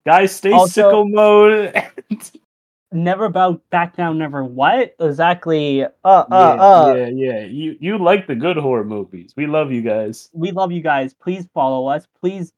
[0.05, 1.72] Guys, stay Also- sicko mode.
[2.90, 4.18] Never bow back down.
[4.18, 4.94] Never what?
[4.98, 5.85] Exactly.
[5.85, 6.94] Uh, uh, yeah, uh.
[6.94, 7.44] yeah, yeah.
[7.44, 9.35] You you like the good horror movies.
[9.37, 10.31] We love you guys.
[10.33, 11.12] We love you guys.
[11.12, 12.07] Please follow us.
[12.20, 12.53] Please.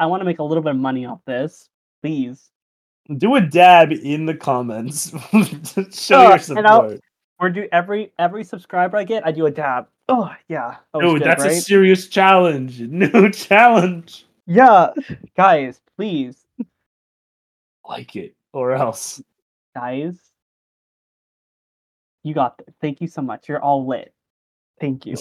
[0.00, 1.68] I want to make a little bit of money off this.
[2.02, 2.50] Please.
[3.18, 5.10] Do a dab in the comments.
[5.92, 7.00] Show Uh, your support.
[7.38, 9.88] We're do every every subscriber I get, I do a dab.
[10.08, 10.76] Oh yeah.
[10.94, 12.80] That Oh, good, that's a serious challenge.
[12.80, 14.24] New challenge.
[14.46, 14.90] Yeah,
[15.36, 16.46] guys, please,
[17.86, 19.22] Like it or else.
[19.74, 20.18] Guys,
[22.22, 22.74] you got this.
[22.80, 23.48] Thank you so much.
[23.48, 24.14] You're all lit.
[24.80, 25.16] Thank you.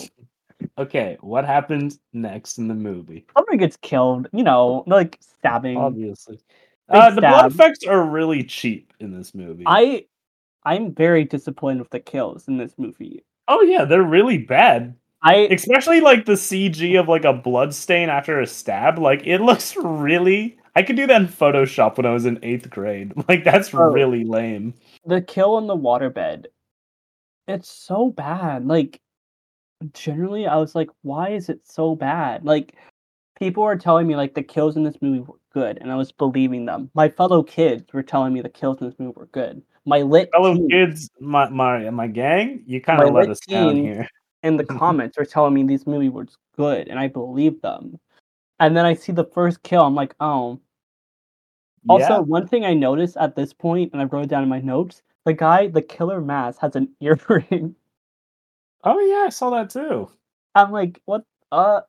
[0.78, 3.26] Okay, what happens next in the movie?
[3.38, 4.28] Somebody gets killed.
[4.32, 5.78] You know, like stabbing.
[5.78, 6.40] Obviously.
[6.90, 9.64] Uh, the blood effects are really cheap in this movie.
[9.66, 10.06] I,
[10.64, 13.24] I'm very disappointed with the kills in this movie.
[13.48, 14.96] oh yeah, they're really bad.
[15.22, 19.00] I especially like the CG of like a blood stain after a stab.
[19.00, 20.58] Like it looks really.
[20.76, 23.14] I could do that in Photoshop when I was in eighth grade.
[23.30, 23.92] Like that's Oh.
[23.92, 24.74] really lame.
[25.06, 26.46] the kill in the waterbed.
[27.48, 28.66] It's so bad.
[28.66, 29.00] Like
[29.94, 32.46] generally, I was like, why is it so bad?
[32.46, 32.76] Like
[33.38, 36.12] people were telling me like the kills in this movie were good, and I was
[36.12, 36.90] believing them.
[36.94, 39.62] My fellow kids were telling me the kills in this movie were good.
[39.86, 44.08] My lit Fellow teen kids, my my my gang, you kinda let us down here.
[44.44, 48.00] in the comments were telling me these movie was good, and I believed them.
[48.60, 50.60] And then I see the first kill, I'm like, oh.
[51.90, 52.20] Also, yeah.
[52.20, 55.02] one thing I noticed at this point, and I wrote it down in my notes,
[55.26, 57.76] the guy, the killer mask, has an earring.
[58.84, 60.10] Oh yeah, I saw that too.
[60.56, 61.24] I'm like, what?
[61.52, 61.82] Uh,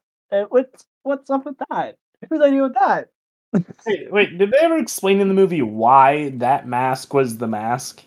[0.49, 1.97] what's what's up with that?
[2.29, 3.11] Whose idea with that?
[3.87, 8.05] Wait, wait, did they ever explain in the movie why that mask was the mask?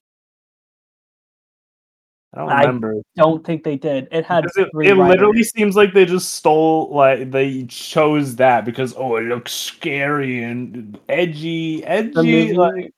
[2.38, 3.02] I don't I.
[3.15, 4.08] Don't think they did.
[4.12, 8.93] It had it, it literally seems like they just stole like they chose that because
[8.97, 12.54] oh it looks scary and edgy the edgy movie.
[12.54, 12.93] like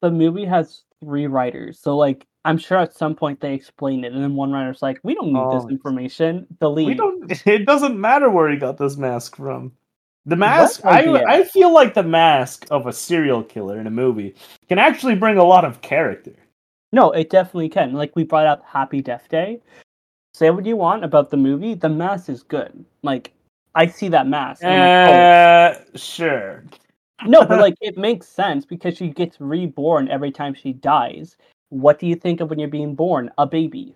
[0.00, 4.12] the movie has three writers, so like I'm sure at some point they explained it,
[4.12, 5.68] and then one writer's like, "We don't need this Oh.
[5.68, 6.46] information.
[6.60, 9.72] Delete." we don't it doesn't matter where he got this mask from
[10.24, 11.22] the mask I.
[11.28, 14.34] I feel like the mask of a serial killer in a movie
[14.68, 16.34] can actually bring a lot of character
[16.92, 17.92] No, it definitely can.
[17.92, 19.60] Like we brought up Happy Death Day.
[20.34, 22.84] Say what you want about the movie, the mask is good.
[23.02, 23.32] Like
[23.74, 24.64] I see that mask.
[24.64, 26.64] I'm like, uh sure
[27.22, 27.26] oh.
[27.26, 31.36] No, but like it makes sense because she gets reborn every time she dies.
[31.70, 33.30] What do you think of when you're being born?
[33.38, 33.94] A baby.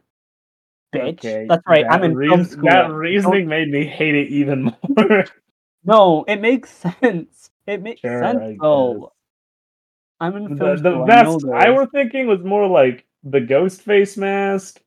[0.94, 1.24] Bitch.
[1.24, 1.86] okay That's right.
[1.88, 2.68] I'm that in film school.
[2.68, 4.64] that reasoning made me hate it even
[4.96, 5.24] more
[5.84, 7.50] No, it makes sense.
[7.66, 9.10] It makes Sure, sense guess.
[10.22, 11.02] I'm in the, film the school.
[11.02, 11.76] I mask I this.
[11.76, 14.80] were thinking was more like the ghost face mask,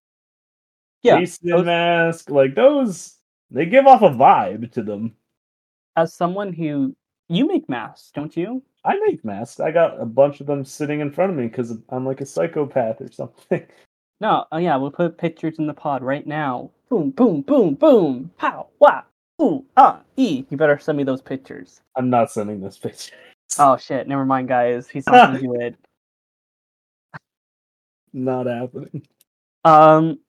[1.04, 3.18] Yeah, Jason those- mask, like those.
[3.52, 5.16] They give off a vibe to them.
[5.96, 6.96] as someone who
[7.30, 8.62] you make masks, don't you?
[8.84, 9.60] I make masks.
[9.60, 12.26] I got a bunch of them sitting in front of me because I'm like a
[12.26, 13.64] psychopath or something.
[14.22, 16.72] No, oh yeah, we'll put pictures in the pod right now.
[16.90, 18.32] Boom, boom, boom, boom.
[18.38, 19.02] Pow, wah,
[19.42, 20.46] ooh, ah, e.
[20.50, 21.82] You better send me those pictures.
[21.98, 23.14] I'm not sending this picture.
[23.58, 24.88] Oh shit, never mind, guys.
[24.90, 25.76] He's not gonna do it.
[28.14, 29.08] Not happening.
[29.66, 30.20] Um,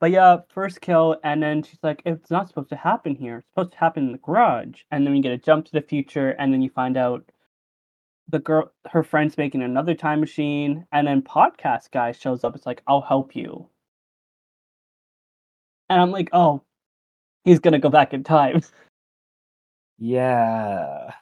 [0.00, 3.38] but yeah, first kill, and then she's like, "It's not supposed to happen here.
[3.38, 5.82] It's supposed to happen in the garage." And then we get a jump to the
[5.82, 7.30] future, and then you find out
[8.28, 12.56] the girl, her friend's making another time machine, and then podcast guy shows up.
[12.56, 13.68] It's like, "I'll help you,"
[15.88, 16.62] and I'm like, "Oh,
[17.44, 18.62] he's gonna go back in time."
[19.98, 21.12] Yeah.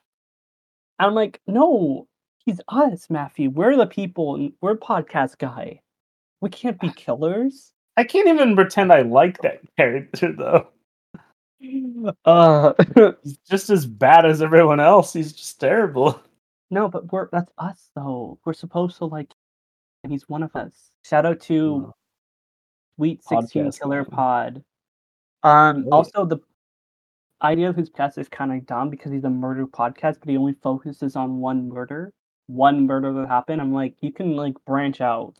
[0.99, 2.07] I'm like, "No,
[2.45, 3.51] he's us, Matthew.
[3.51, 5.81] We're the people, we're podcast guy.
[6.41, 10.69] We can't be killers." I can't even pretend I like that character though.
[12.25, 12.73] Uh,
[13.25, 15.13] He's just as bad as everyone else.
[15.13, 16.23] He's just terrible.
[16.71, 18.39] no, but we're that's us though.
[18.45, 19.33] We're supposed to like,
[20.05, 20.93] and he's one of us.
[21.05, 21.93] Shout out to
[22.97, 24.05] Sweet Sixteen Killer.
[24.05, 24.63] Pod.
[25.43, 26.39] Um, also the
[27.43, 30.37] idea of his podcast is kind of dumb because he's a murder podcast, but he
[30.37, 32.13] only focuses on one murder,
[32.47, 33.61] one murder that happened.
[33.61, 35.35] I'm like, you can like branch out.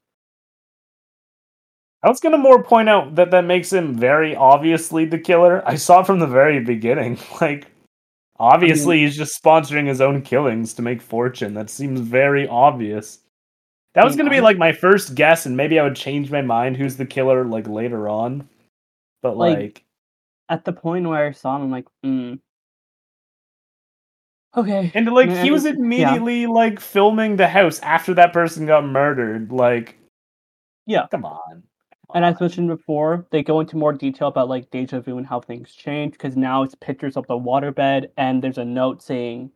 [2.03, 5.63] I was gonna more point out that that makes him very obviously the killer.
[5.67, 7.19] I saw from the very beginning.
[7.41, 7.67] Like,
[8.39, 11.55] obviously, he's just sponsoring his own killings to make fortune.
[11.55, 13.19] That seems very obvious.
[13.95, 16.77] That was gonna be like my first guess, and maybe I would change my mind
[16.77, 18.49] who's the killer like later on.
[19.23, 19.85] But Like- like,
[20.49, 22.35] At the point where I saw him, I'm like, hmm.
[24.57, 24.91] Okay.
[24.95, 25.73] and like Man, he was yeah.
[25.73, 29.53] immediately like filming the house after that person got murdered.
[29.53, 29.99] Like,
[30.87, 31.07] Yeah.
[31.11, 31.63] come on.
[32.15, 35.41] And as mentioned before, they go into more detail about like deja vu and how
[35.41, 39.53] things change because now it's pictures of the waterbed and there's a note saying,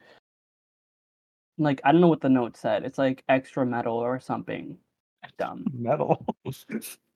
[1.56, 2.84] like I don't know what the note said.
[2.84, 4.76] It's like extra metal or something.
[5.38, 5.64] Dumb.
[5.72, 6.24] metal.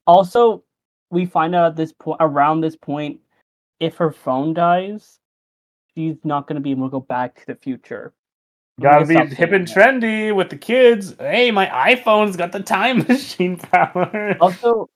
[0.07, 0.63] Also,
[1.11, 3.19] we find out at this point, around this point,
[3.79, 5.19] if her phone dies,
[5.93, 8.13] she's not going to be able to go back to the future.
[8.79, 11.15] Gotta be hip and trendy with the kids.
[11.19, 14.37] Hey, my iPhone's got the time machine power.
[14.39, 14.87] Also,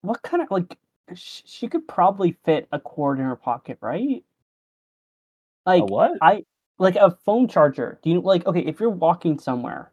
[0.00, 0.78] what kind of like
[1.14, 4.24] sh- she could probably fit a cord in her pocket, right?
[5.66, 6.12] Like a what?
[6.22, 6.44] I
[6.78, 7.98] like a phone charger.
[8.02, 9.92] Do you like okay if you're walking somewhere?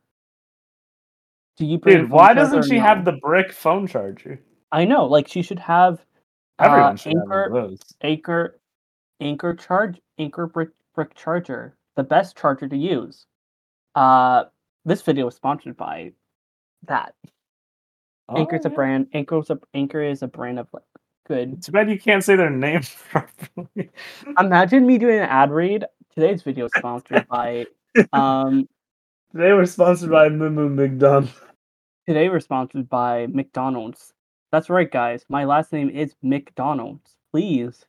[1.57, 2.83] Do you Dude, why doesn't she no?
[2.83, 4.39] have the brick phone charger?
[4.71, 5.99] I know, like she should have
[6.59, 7.79] Everyone uh, should have Anker of those.
[8.01, 8.59] Anker
[9.21, 13.25] Anker charge Anker brick brick charger, the best charger to use.
[13.95, 14.45] Uh,
[14.85, 16.11] this video is sponsored by
[16.87, 17.15] that.
[18.29, 19.07] Anker's a Oh, brand.
[19.13, 20.83] Anker's a Anker is a brand of like
[21.27, 21.61] good.
[21.63, 23.89] Too bad you can't say their name properly.
[24.39, 25.85] Imagine me doing an ad read.
[26.13, 27.65] Today's video is sponsored by.
[28.13, 28.69] Um,
[29.33, 31.31] they were sponsored by Moo McDonald.
[32.07, 34.13] today we're sponsored by McDonald's.
[34.51, 35.25] That's right, guys.
[35.29, 37.15] My last name is McDonald's.
[37.31, 37.85] Please,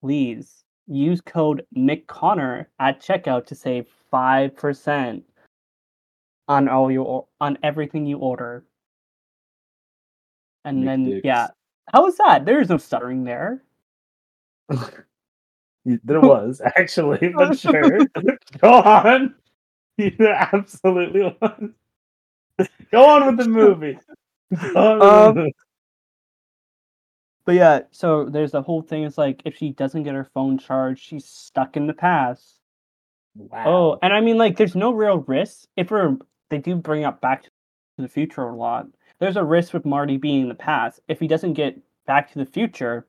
[0.00, 5.24] please use code McConnor at checkout to save five percent
[6.48, 8.64] on all your on everything you order.
[10.64, 11.48] And then yeah,
[11.92, 12.44] how was that?
[12.44, 13.62] There is no stuttering there.
[16.02, 18.00] There was actually, but sure.
[18.60, 19.36] Go on.
[19.96, 21.70] There absolutely was.
[22.90, 23.96] Go on with the movie.
[24.72, 25.54] Go on with the Um, movie.
[27.46, 29.04] But yeah, so there's the whole thing.
[29.04, 32.60] It's like if she doesn't get her phone charged, she's stuck in the past.
[33.40, 33.64] Oh, wow.
[33.66, 36.16] Oh, and I mean, like, there's no real risk if we're
[36.50, 37.50] they do bring up Back to
[37.98, 38.86] the Future a lot.
[39.20, 41.00] There's a risk with Marty being in the past.
[41.08, 43.06] If he doesn't get Back to the Future,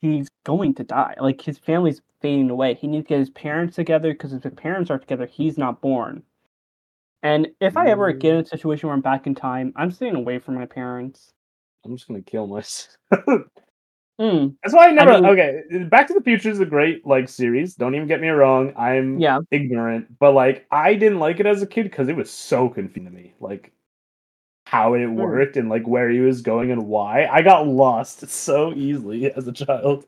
[0.00, 1.14] he's going to die.
[1.20, 2.74] Like his family's fading away.
[2.74, 5.80] He needs to get his parents together because if his parents are together, he's not
[5.80, 6.22] born.
[7.22, 8.38] And if I ever get mm.
[8.38, 11.32] in a situation where I'm back in time, I'm staying away from my parents.
[11.84, 12.96] I'm just gonna kill myself.
[14.20, 15.14] Mm, That's why I never.
[15.14, 17.74] mean- okay, Back to the Future is a great like series.
[17.74, 18.72] Don't even get me wrong.
[18.76, 22.30] I'm yeah, ignorant, but like I didn't like it as a kid because it was
[22.30, 23.34] so confusing to me.
[23.40, 23.72] Like
[24.66, 27.26] how it worked and like where he was going and why.
[27.26, 30.04] I got lost so easily as a child.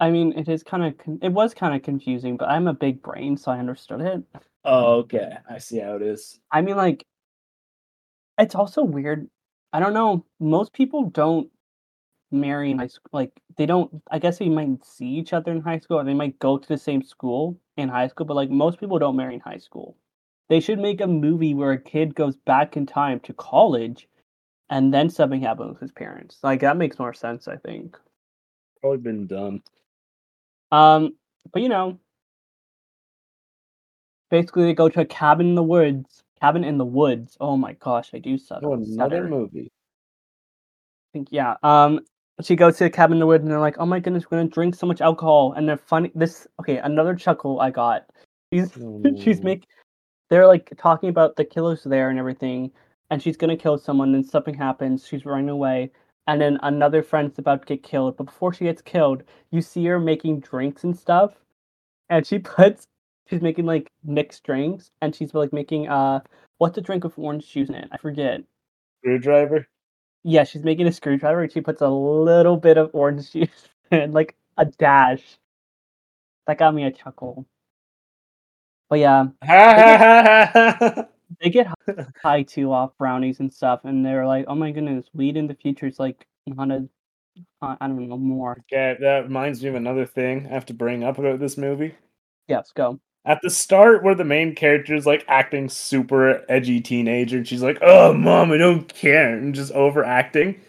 [0.00, 2.74] I mean, it is kind of con- it was kind of confusing, but I'm a
[2.74, 4.22] big brain, so I understood it.
[4.64, 5.36] Oh, okay.
[5.48, 6.40] I see how it is.
[6.50, 7.04] I mean, like,
[8.38, 9.28] it's also weird.
[9.72, 10.24] I don't know.
[10.40, 11.48] Most people don't
[12.30, 13.10] marry in high school.
[13.12, 14.02] Like, they don't.
[14.10, 16.68] I guess they might see each other in high school, or they might go to
[16.68, 18.26] the same school in high school.
[18.26, 19.96] But like, most people don't marry in high school.
[20.48, 24.08] They should make a movie where a kid goes back in time to college,
[24.68, 26.38] and then something happens with his parents.
[26.42, 27.96] Like that makes more sense, I think.
[28.80, 29.62] Probably been done.
[30.70, 31.14] Um,
[31.52, 31.98] but you know,
[34.30, 36.24] basically they go to a cabin in the woods.
[36.42, 37.36] Cabin in the woods.
[37.40, 38.62] Oh my gosh, I do suck.
[38.64, 39.70] Oh, another movie.
[39.70, 41.54] I think yeah.
[41.62, 42.00] Um,
[42.42, 44.38] she goes to the cabin in the woods, and they're like, "Oh my goodness, we're
[44.38, 46.10] gonna drink so much alcohol." And they're funny.
[46.16, 48.06] This okay, another chuckle I got.
[48.52, 48.72] She's
[49.22, 49.44] she's Oh.
[49.44, 49.68] make.
[50.30, 52.72] They're like talking about the killers there and everything,
[53.10, 54.10] and she's gonna kill someone.
[54.10, 55.06] Then something happens.
[55.06, 55.92] She's running away,
[56.26, 58.16] and then another friend's about to get killed.
[58.16, 59.22] But before she gets killed,
[59.52, 61.34] you see her making drinks and stuff,
[62.10, 62.88] and she puts
[63.32, 66.20] she's making like mixed drinks, and she's like making uh
[66.58, 67.88] what's a drink with orange juice in it?
[67.90, 68.42] I forget.
[69.00, 69.66] Screwdriver.
[70.22, 74.12] Yeah, she's making a screwdriver, and she puts a little bit of orange juice and
[74.12, 75.22] like a dash.
[76.46, 77.46] That got me a chuckle.
[78.90, 79.28] But yeah,
[81.40, 81.68] they get
[82.22, 85.54] high too off brownies and stuff, and they're like, "Oh my goodness, weed in the
[85.54, 86.86] future is like not a,
[87.62, 91.04] I don't know more." Yeah, that reminds me of another thing I have to bring
[91.04, 91.94] up about this movie.
[92.48, 93.00] Yes, go.
[93.24, 97.62] At the start, where the main character is like acting super edgy teenager, and she's
[97.62, 100.60] like, "Oh, mom, I don't care," and just overacting.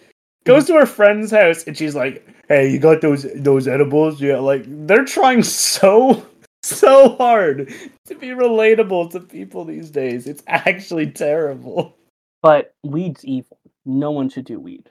[0.45, 4.21] Goes to her friend's house, and she's like, "Hey, you got those those edibles?
[4.21, 6.23] Yeah." Like they're trying so
[6.63, 7.73] so hard
[8.05, 10.27] to be relatable to people these days.
[10.27, 11.95] It's actually terrible.
[12.41, 13.57] But weed's evil.
[13.85, 14.89] No one should do weed.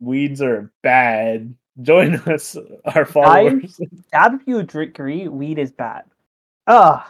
[0.00, 1.54] Weeds are bad.
[1.82, 3.80] Join us, our followers.
[4.46, 6.04] You agree, weed is bad.
[6.68, 7.02] Ugh,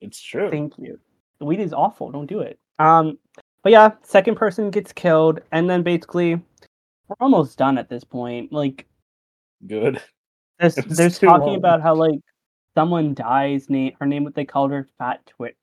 [0.00, 0.50] It's true.
[0.50, 0.98] thank you.
[1.38, 2.10] The Weed is awful.
[2.10, 2.58] Don't do it.
[2.78, 3.18] Um,
[3.62, 8.52] but yeah, second person gets killed, and then basically, we're almost done at this point.
[8.52, 8.86] Like,
[9.66, 10.02] Good.
[10.58, 11.56] there's there's talking long.
[11.56, 12.18] about how like
[12.76, 13.70] someone dies.
[13.70, 14.24] Name her name.
[14.24, 15.56] What they called her, Fat Twit.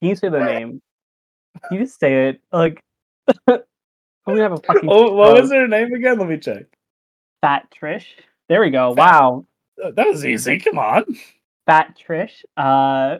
[0.00, 0.82] Can you say the name?
[1.68, 2.40] Can you just say it?
[2.52, 2.80] Like,
[3.48, 3.62] I'm
[4.26, 4.88] gonna have a fucking.
[4.90, 6.18] Oh, what was her name again?
[6.18, 6.64] Let me check.
[7.40, 8.04] Fat Trish?
[8.48, 8.94] There we go.
[8.94, 9.46] Fat- Wow,
[9.78, 10.58] That was easy.
[10.58, 11.04] Come on.
[11.68, 12.44] Fat Trish.
[12.56, 13.18] Uh,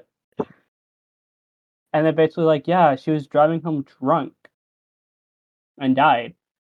[1.92, 4.32] and then basically like, yeah, she was driving home drunk
[5.78, 6.34] and died.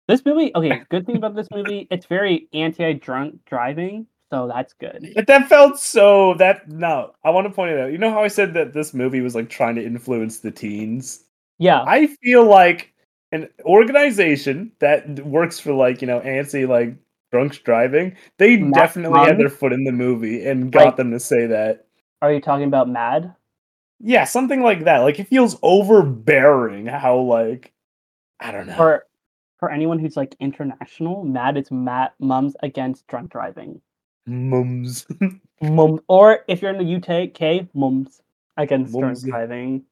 [0.08, 5.12] This movie, okay, good thing about this movie, it's very anti-drunk driving, so that's good.
[5.14, 7.12] But that felt so that no.
[7.22, 7.92] I want to point it out.
[7.92, 11.24] You know how I said that this movie was like trying to influence the teens?
[11.58, 12.92] Yeah, I feel like
[13.30, 16.96] an organization that works for like, you know, anti like
[17.30, 21.20] drunks driving, they definitely had their foot in the movie and got Like- them to
[21.20, 21.86] say that.
[22.22, 23.34] are you talking about MADD?
[24.02, 24.98] Yeah, something like that.
[24.98, 27.72] Like it feels overbearing how like
[28.40, 28.74] I don't know.
[28.76, 29.06] For
[29.58, 33.80] for anyone who's like international, MADD is Matt Mums Against Drunk Driving.
[34.26, 35.06] mums.
[35.62, 38.22] Mum, or if you're in the UK, Mums
[38.56, 39.22] Against Mums.
[39.22, 39.84] Drunk Driving.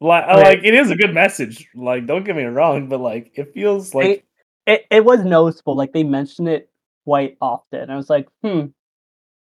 [0.00, 1.68] like, like it is a good message.
[1.74, 4.24] Like don't get me wrong, but like it feels like
[4.68, 6.70] It it was noticeable, like they mentioned it
[7.04, 7.90] quite often.
[7.90, 8.66] I was like, hmm,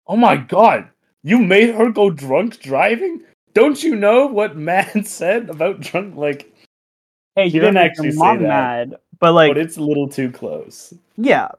[0.10, 0.89] Oh my god,
[1.22, 3.22] you made her go drunk driving?
[3.53, 6.16] Don't you know what MADD said about drunk?
[6.16, 6.51] Like,
[7.36, 8.41] hey, you didn't actually say that.
[8.41, 10.95] mad, but like, but it's a little too close.
[11.18, 11.49] yeah,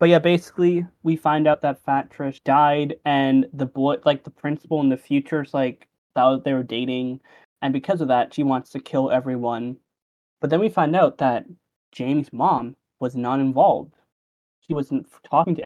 [0.00, 4.30] but yeah, basically, we find out that Fat Trish died, and the boy, like the
[4.30, 7.20] principal in the future, is like that they were dating,
[7.62, 9.76] and because of that, she wants to kill everyone.
[10.40, 11.46] But then we find out that
[11.92, 13.94] Jamie's mom was not involved;
[14.66, 15.64] she wasn't talking to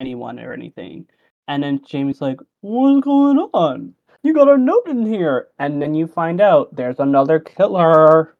[0.00, 1.06] anyone or anything.
[1.48, 3.94] And then Jamie's like, "What's going on?
[4.22, 8.36] You got a note in here." And then you find out there's another killer.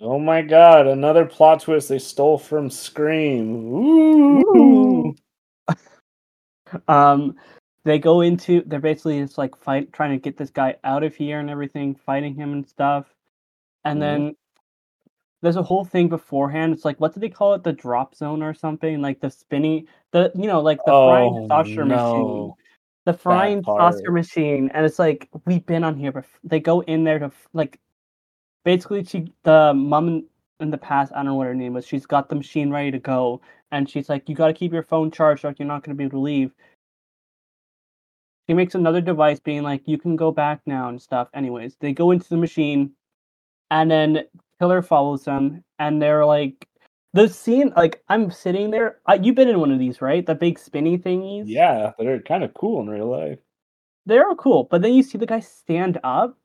[0.00, 3.54] Oh my god, another plot twist they stole from Scream.
[3.74, 5.14] Ooh.
[6.88, 7.36] Um
[7.84, 11.14] they go into they're basically just like fight trying to get this guy out of
[11.14, 13.06] here and everything fighting him and stuff
[13.84, 14.00] and Mhm.
[14.00, 14.36] then
[15.46, 16.72] there's a whole thing beforehand.
[16.74, 17.62] It's like what do they call it?
[17.62, 19.00] The drop zone or something?
[19.00, 22.52] Like the spinning the you know like the frying Oh, saucer machine.
[23.04, 24.72] The frying saucer machine.
[24.74, 27.78] And it's like we've been on here but they go in there to like
[28.64, 30.24] basically she the mom in,
[30.58, 32.90] in the past i don't know what her name was she's got the machine ready
[32.90, 33.40] to go.
[33.70, 35.98] And she's like you got to keep your phone charged or you're not going to
[35.98, 36.52] be able to leave.
[38.48, 41.28] She makes another device being like you can go back now and stuff.
[41.34, 42.94] Anyways they go into the machine.
[43.70, 44.24] And then
[44.60, 46.68] killer follows them and they're like
[47.12, 50.34] the scene like i'm sitting there I, you've been in one of these right the
[50.34, 53.38] big spinny thingies Yeah, they're kind of cool in real life.
[54.06, 56.36] they're cool, but then you see the guy stand up,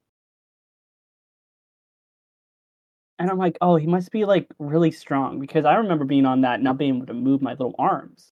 [3.19, 6.41] and I'm like, oh, he must be like really strong because I remember being on
[6.41, 8.31] that, not being able to move my little arms.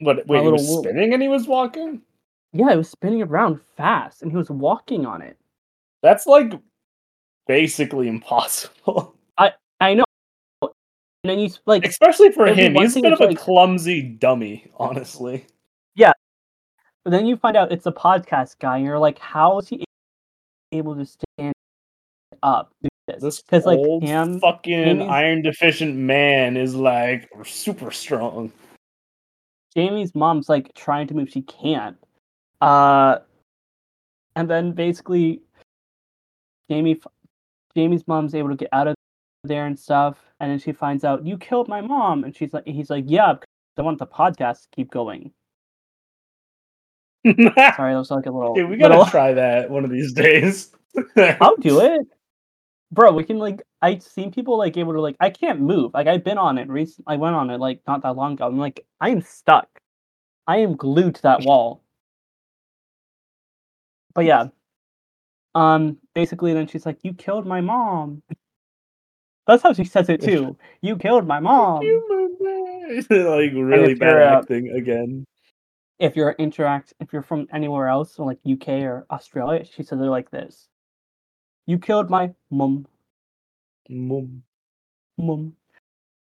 [0.00, 2.02] But wait, he was spinning and he was walking?
[2.52, 5.36] Yeah, it was spinning around fast, and he was walking on it.
[6.02, 6.52] That's like
[7.50, 9.16] basically impossible.
[9.38, 10.04] I I know.
[10.62, 10.70] And
[11.24, 12.76] then you like, Especially for him.
[12.76, 15.44] He's a bit of a like- clumsy dummy, honestly.
[15.96, 16.12] Yeah.
[17.04, 19.84] But then you find out it's a podcast guy, and you're like, how is he
[20.70, 21.52] able to stand
[22.42, 22.70] up?
[22.80, 24.08] This This because like old
[24.40, 28.52] fucking iron deficient man is like super strong.
[29.74, 31.96] Jamie's mom's like trying to move, she can't.
[32.60, 33.18] Uh,
[34.36, 35.42] and then basically,
[36.70, 37.00] Jamie,
[37.76, 38.94] Jamie's mom's able to get out of
[39.44, 40.18] there and stuff.
[40.40, 43.34] And then she finds out you killed my mom, and she's like, he's like, yeah,
[43.34, 43.46] because
[43.78, 45.32] I want the podcast to keep going.
[47.26, 48.54] Sorry, that was like a little.
[48.54, 50.72] Dude, we gotta little- try that one of these days.
[51.40, 52.06] I'll do it,
[52.92, 53.12] bro.
[53.12, 53.62] We can like.
[53.82, 55.16] I've seen people like able to like.
[55.20, 55.92] I can't move.
[55.94, 57.04] Like I've been on it recent.
[57.06, 58.46] I went on it like not that long ago.
[58.46, 59.68] I'm like, I am stuck.
[60.46, 61.82] I am glued to that wall.
[64.14, 64.48] But yeah.
[65.54, 65.98] Um.
[66.14, 68.22] Basically, then she's like, "You killed my mom."
[69.46, 70.56] That's how she says it too.
[70.82, 71.82] You killed my mom.
[73.10, 75.24] like really bad uh, acting again.
[75.98, 80.00] If you're interact, if you're from anywhere else, so like UK or Australia, she says
[80.00, 80.68] it like this.
[81.66, 82.86] You killed my mum.
[83.88, 84.42] Mum.
[85.18, 85.54] mum.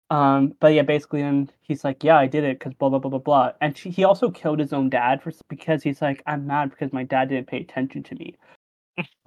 [0.10, 3.12] Um, but yeah, basically, then he's like, "Yeah, I did it because blah blah blah
[3.12, 6.48] blah blah." And she, he also killed his own dad for because he's like, "I'm
[6.48, 8.36] mad because my dad didn't pay attention to me."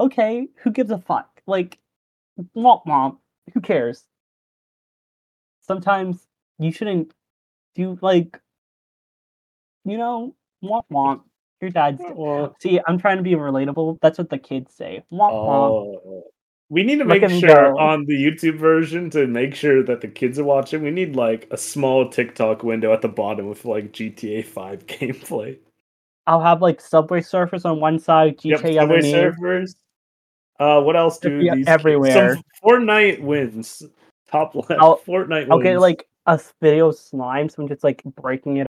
[0.00, 1.40] Okay, who gives a fuck?
[1.46, 1.78] Like,
[2.56, 3.18] womp womp.
[3.54, 4.04] Who cares?
[5.62, 6.26] Sometimes
[6.58, 7.12] you shouldn't
[7.74, 8.40] do like,
[9.84, 11.22] you know, womp womp.
[11.60, 12.00] Your dad's.
[12.02, 13.98] Oh, See, I'm trying to be relatable.
[14.00, 15.04] That's what the kids say.
[15.12, 15.98] Womp womp.
[16.06, 16.24] oh.
[16.70, 17.78] We need to make sure go.
[17.78, 20.82] on the YouTube version to make sure that the kids are watching.
[20.82, 25.58] We need like a small TikTok window at the bottom with like GTA 5 gameplay.
[26.26, 29.14] I'll have like Subway Surfers on one side, Yep, GTA Subway underneath.
[29.14, 29.74] Surfers.
[30.58, 32.34] Uh, what else do these everywhere.
[32.34, 33.82] Some Fortnite wins.
[34.30, 34.70] Top left.
[34.72, 35.50] I'll- Fortnite wins.
[35.50, 38.66] I'll get like a video slime, so I'm just like breaking it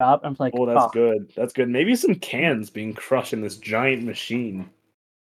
[0.00, 0.22] up.
[0.24, 1.30] I'm like, Oh, that's "Oh, good.
[1.36, 1.68] That's good.
[1.68, 4.68] Maybe some cans being crushed in this giant machine.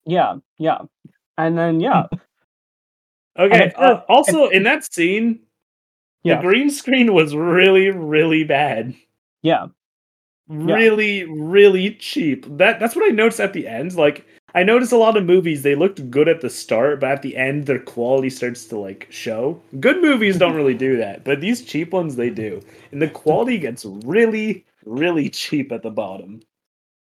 [0.04, 0.78] Yeah, yeah,
[1.38, 2.06] and then yeah,
[3.38, 3.72] Okay.
[3.76, 5.40] Uh, also, in that scene,
[6.22, 6.36] Yeah.
[6.36, 8.94] the green screen was really, really bad.
[9.42, 9.66] yeah,
[10.48, 12.46] Really, really cheap.
[12.56, 13.94] That that's what I noticed at the end.
[13.96, 14.24] Like,
[14.54, 17.36] I noticed a lot of movies they looked good at the start, but at the
[17.36, 19.60] end their quality starts to like show.
[19.80, 22.60] Good movies don't really do that, but these cheap ones they do,
[22.92, 26.40] and the quality gets really, really cheap at the bottom.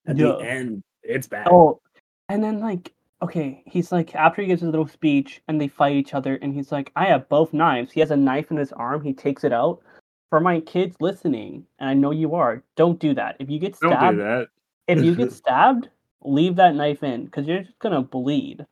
[0.06, 0.28] At Yeah.
[0.28, 1.48] the end, it's bad.
[1.52, 1.82] Oh,
[2.30, 5.96] and then like, okay, he's like, after he gives his little speech and they fight
[5.98, 7.92] each other, and he's like, I have both knives.
[7.92, 9.04] He has a knife in his arm.
[9.04, 9.82] He takes it out.
[10.30, 13.38] For my kids listening, and I know you are, don't do that.
[13.40, 14.48] If you get don't stabbed, do that.
[14.88, 15.90] if you get stabbed,
[16.24, 18.66] leave that knife in because you're just gonna bleed.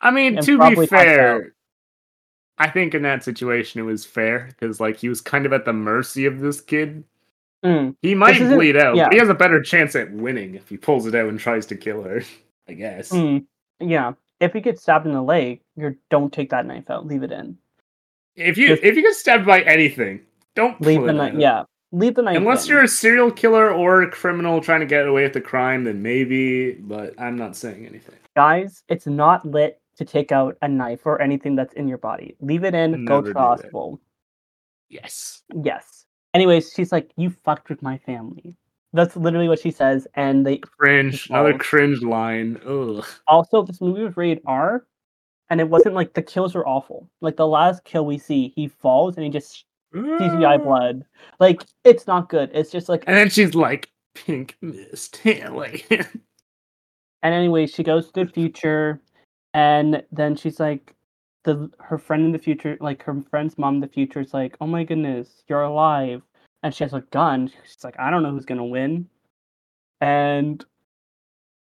[0.00, 1.04] I mean, to be probably pass out.
[1.06, 1.54] fair,
[2.58, 5.64] I think in that situation it was fair because like he was kind of at
[5.64, 7.04] the mercy of this kid.
[7.64, 9.04] Mm, He might bleed out, yeah.
[9.04, 11.64] but he has a better chance at winning if he pulls it out and tries
[11.66, 12.22] to kill her.
[12.68, 13.10] I guess.
[13.10, 13.44] mm,
[13.80, 14.12] yeah.
[14.40, 17.06] If he gets stabbed in the leg, you don't take that knife out.
[17.06, 17.56] Leave it in.
[18.36, 20.20] If you Just- if you get stabbed by anything,
[20.54, 21.34] don't Leave the knife.
[21.36, 21.64] Yeah.
[21.92, 22.36] Leave the knife.
[22.36, 25.84] Unless you're a serial killer or a criminal trying to get away with the crime,
[25.84, 26.72] then maybe.
[26.72, 28.16] But I'm not saying anything.
[28.34, 32.34] guys, it's not lit to take out a knife or anything that's in your body.
[32.40, 33.04] Leave it in.
[33.04, 33.38] go Never to the that.
[33.40, 34.00] hospital.
[34.88, 35.42] Yes.
[35.62, 36.06] Yes.
[36.34, 38.56] Anyways, she's like, "You fucked with my family."
[38.92, 40.06] That's literally what she says.
[40.14, 41.28] And they Cringe.
[41.30, 42.60] Another cringe line.
[42.66, 43.04] Ugh.
[43.28, 44.84] also this movie was rated R,
[45.50, 47.08] and it wasn't like the kills were awful.
[47.20, 49.64] Like the last kill we see, he falls and he just
[49.94, 50.64] CGI mm.
[50.64, 51.04] blood.
[51.40, 52.50] Like it's not good.
[52.52, 55.20] It's just like And then she's like, "Pink mist."
[55.50, 55.86] Like.
[55.90, 59.00] And anyway, she goes to the future,
[59.54, 60.94] and then she's like,
[61.44, 64.56] the her friend in the future, like her friend's mom in the future, is like,
[64.60, 66.22] "Oh my goodness, you're alive!"
[66.62, 67.50] And she has a gun.
[67.64, 69.08] She's like, "I don't know who's gonna win,"
[70.00, 70.64] and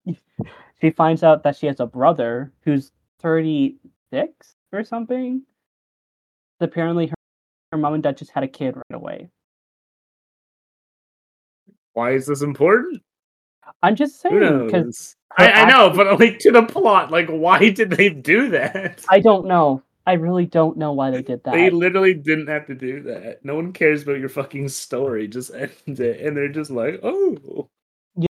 [0.81, 3.77] she finds out that she has a brother who's thirty
[4.13, 5.43] six or something.
[6.61, 7.15] Apparently, her,
[7.73, 9.29] her mom and dad just had a kid right away.
[11.93, 13.03] Why is this important?
[13.83, 15.17] I'm just saying because?
[15.39, 19.05] I, I know, but like to the plot, like why did they do that?
[19.09, 19.83] I don't know.
[20.07, 21.53] I really don't know why they did that.
[21.53, 23.45] They literally didn't have to do that.
[23.45, 25.29] No one cares about your fucking story.
[25.29, 27.69] Just end it, and they're just like, oh,
[28.17, 28.27] you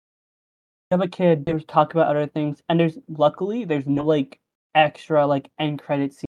[0.92, 4.40] have a kid, there's talk about other things, and there's luckily there's no like
[4.76, 6.29] extra like end credit scene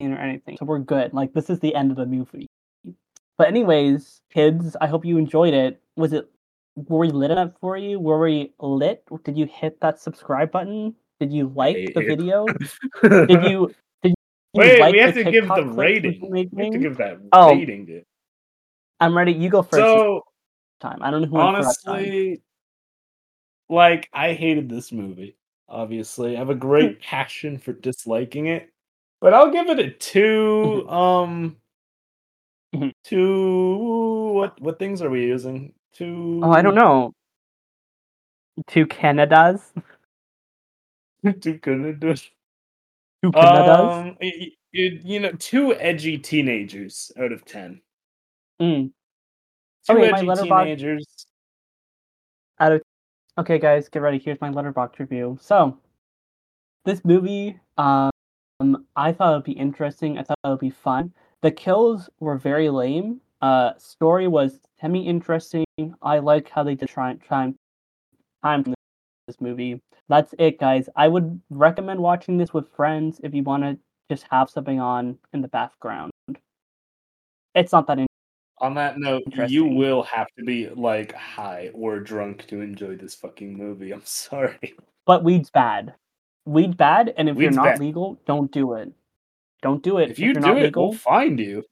[0.00, 0.56] or anything.
[0.58, 1.12] So we're good.
[1.12, 2.46] Like this is the end of the movie.
[3.36, 5.80] But anyways, kids, I hope you enjoyed it.
[5.96, 6.28] Was it
[6.76, 7.98] were we lit enough for you?
[7.98, 9.02] Were we lit?
[9.24, 10.94] Did you hit that subscribe button?
[11.20, 12.06] Did you like the it.
[12.06, 12.46] video?
[13.02, 14.14] Did you did you
[14.54, 16.30] Wait, like we have the to give the rating.
[16.30, 17.50] we've been We have to give that Oh.
[17.50, 17.86] rating.
[17.86, 18.04] Dude.
[19.00, 19.32] I'm ready.
[19.32, 20.22] You go first So
[20.80, 21.02] time.
[21.02, 22.40] I don't know who went honestly,
[23.68, 25.36] like I hated this movie.
[25.68, 27.02] Obviously, I have a great hmm.
[27.02, 28.70] passion for disliking it,
[29.20, 30.88] but I'll give it a two.
[30.88, 31.56] um,
[32.74, 32.92] Mhm.
[33.04, 34.32] two.
[34.34, 35.74] What what things are we using?
[35.92, 36.40] Two.
[36.44, 37.12] Oh, I don't know.
[38.66, 39.72] Two Canadas.
[41.40, 42.30] Two Canadas.
[43.22, 43.92] Who Canadas.
[43.92, 47.80] Um, y- y- you know, two edgy teenagers out of ten.
[48.60, 48.92] Mm.
[49.86, 51.06] Two Okay, edgy teenagers.
[52.60, 52.82] out of
[53.38, 55.78] okay guys get ready here's my letterbox review so
[56.84, 58.10] this movie um
[58.96, 60.18] i thought it would be interesting.
[60.18, 61.12] I thought it would be fun.
[61.42, 63.20] The kills were very lame.
[63.40, 65.64] Uh story was semi interesting
[66.02, 67.54] i like how they did try time
[68.42, 68.74] time
[69.26, 69.80] this movie.
[70.08, 70.88] That's it guys.
[70.96, 73.78] I would recommend watching this with friends if you want to
[74.10, 76.10] just have something on in the background.
[77.54, 78.06] It's not that
[78.60, 83.14] On that note, you will have to be like high or drunk to enjoy this
[83.14, 83.92] fucking movie.
[83.92, 84.74] I'm sorry.
[85.06, 85.94] But weed's bad.
[86.48, 87.80] Weed's bad, and if Weed's you're not bad.
[87.80, 88.90] legal, don't do it.
[89.60, 90.10] Don't do it.
[90.10, 91.64] If you you're do it, legal, we'll find you.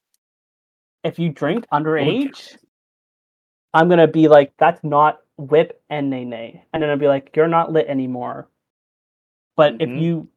[1.02, 2.58] if you drink underage, Okay.
[3.72, 7.34] I'm gonna be like, that's not whip and nay nay, and then I'll be like,
[7.36, 8.48] you're not lit anymore.
[9.56, 10.00] But if Mhm.
[10.02, 10.28] you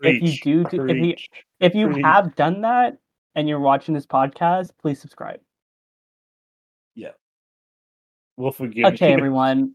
[0.00, 1.16] Preach, If you do- do- if you-
[1.60, 2.04] if you Preach.
[2.04, 2.98] have done that
[3.34, 5.40] and you're watching this podcast, please subscribe.
[6.94, 7.12] Yeah,
[8.38, 9.14] we'll forgive Okay, you.
[9.18, 9.74] everyone,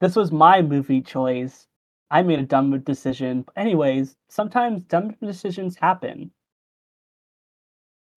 [0.00, 1.67] this was my movie choice.
[2.10, 3.44] I made a dumb decision.
[3.56, 6.30] Anyways, sometimes dumb decisions happen.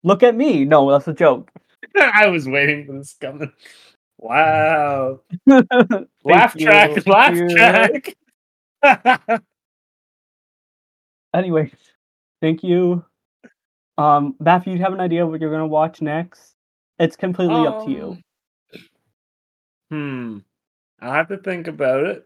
[0.03, 0.65] Look at me.
[0.65, 1.51] No, that's a joke.
[1.97, 3.51] I was waiting for this coming.
[4.17, 5.21] Wow.
[6.23, 7.49] Laugh you, track, thank laugh you.
[7.49, 8.15] track.
[11.33, 11.71] Anyways,
[12.41, 13.03] thank you.
[13.97, 16.55] Um, Matthew, you have an idea what you're gonna watch next?
[16.99, 18.03] It's completely up to you.
[18.11, 18.23] Um,
[19.91, 20.37] Hmm.
[21.01, 22.25] I'll have to think about it.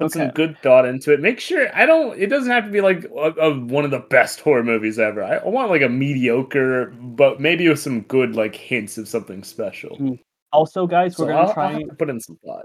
[0.00, 1.20] Put some good thought into it.
[1.20, 2.18] Make sure I don't.
[2.18, 3.08] It doesn't have to be like a,
[3.40, 5.22] a- one of the best horror movies ever.
[5.22, 9.44] I, I want like a mediocre, but maybe with some good like hints of something
[9.44, 9.96] special.
[9.98, 10.18] Mm,
[10.52, 11.82] Also, guys, we're I'll, gonna I'll try.
[11.82, 12.64] to put in some thought.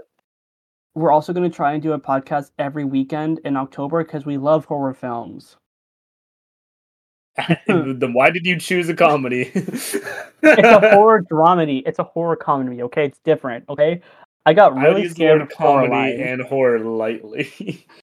[0.96, 4.64] We're also gonna try and do a podcast every weekend in October because we love
[4.64, 5.56] horror films.
[7.68, 9.52] then why did you choose a comedy?
[10.42, 11.82] It's a horror dramedy.
[11.86, 12.82] It's a horror comedy.
[12.82, 13.66] Okay, it's different.
[13.68, 14.00] Okay,
[14.46, 16.20] I got I would really use the scared word of comedy lines.
[16.20, 17.86] and horror lightly.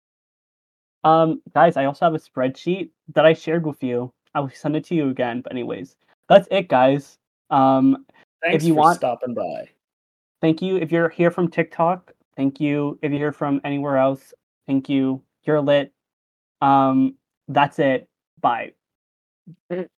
[1.03, 4.11] Um, guys, I also have a spreadsheet that I shared with you.
[4.33, 5.41] I will send it to you again.
[5.41, 5.95] But anyways,
[6.29, 7.19] that's it, guys.
[7.51, 8.07] Um,
[8.43, 9.69] Thanks you for want- stopping by.
[10.41, 12.11] thank you if you're here from TikTok.
[12.35, 14.33] Thank you if you're here from anywhere else.
[14.65, 15.21] Thank you.
[15.43, 15.93] You're lit.
[16.61, 17.13] Um,
[17.49, 18.09] that's it.
[18.41, 18.71] Bye.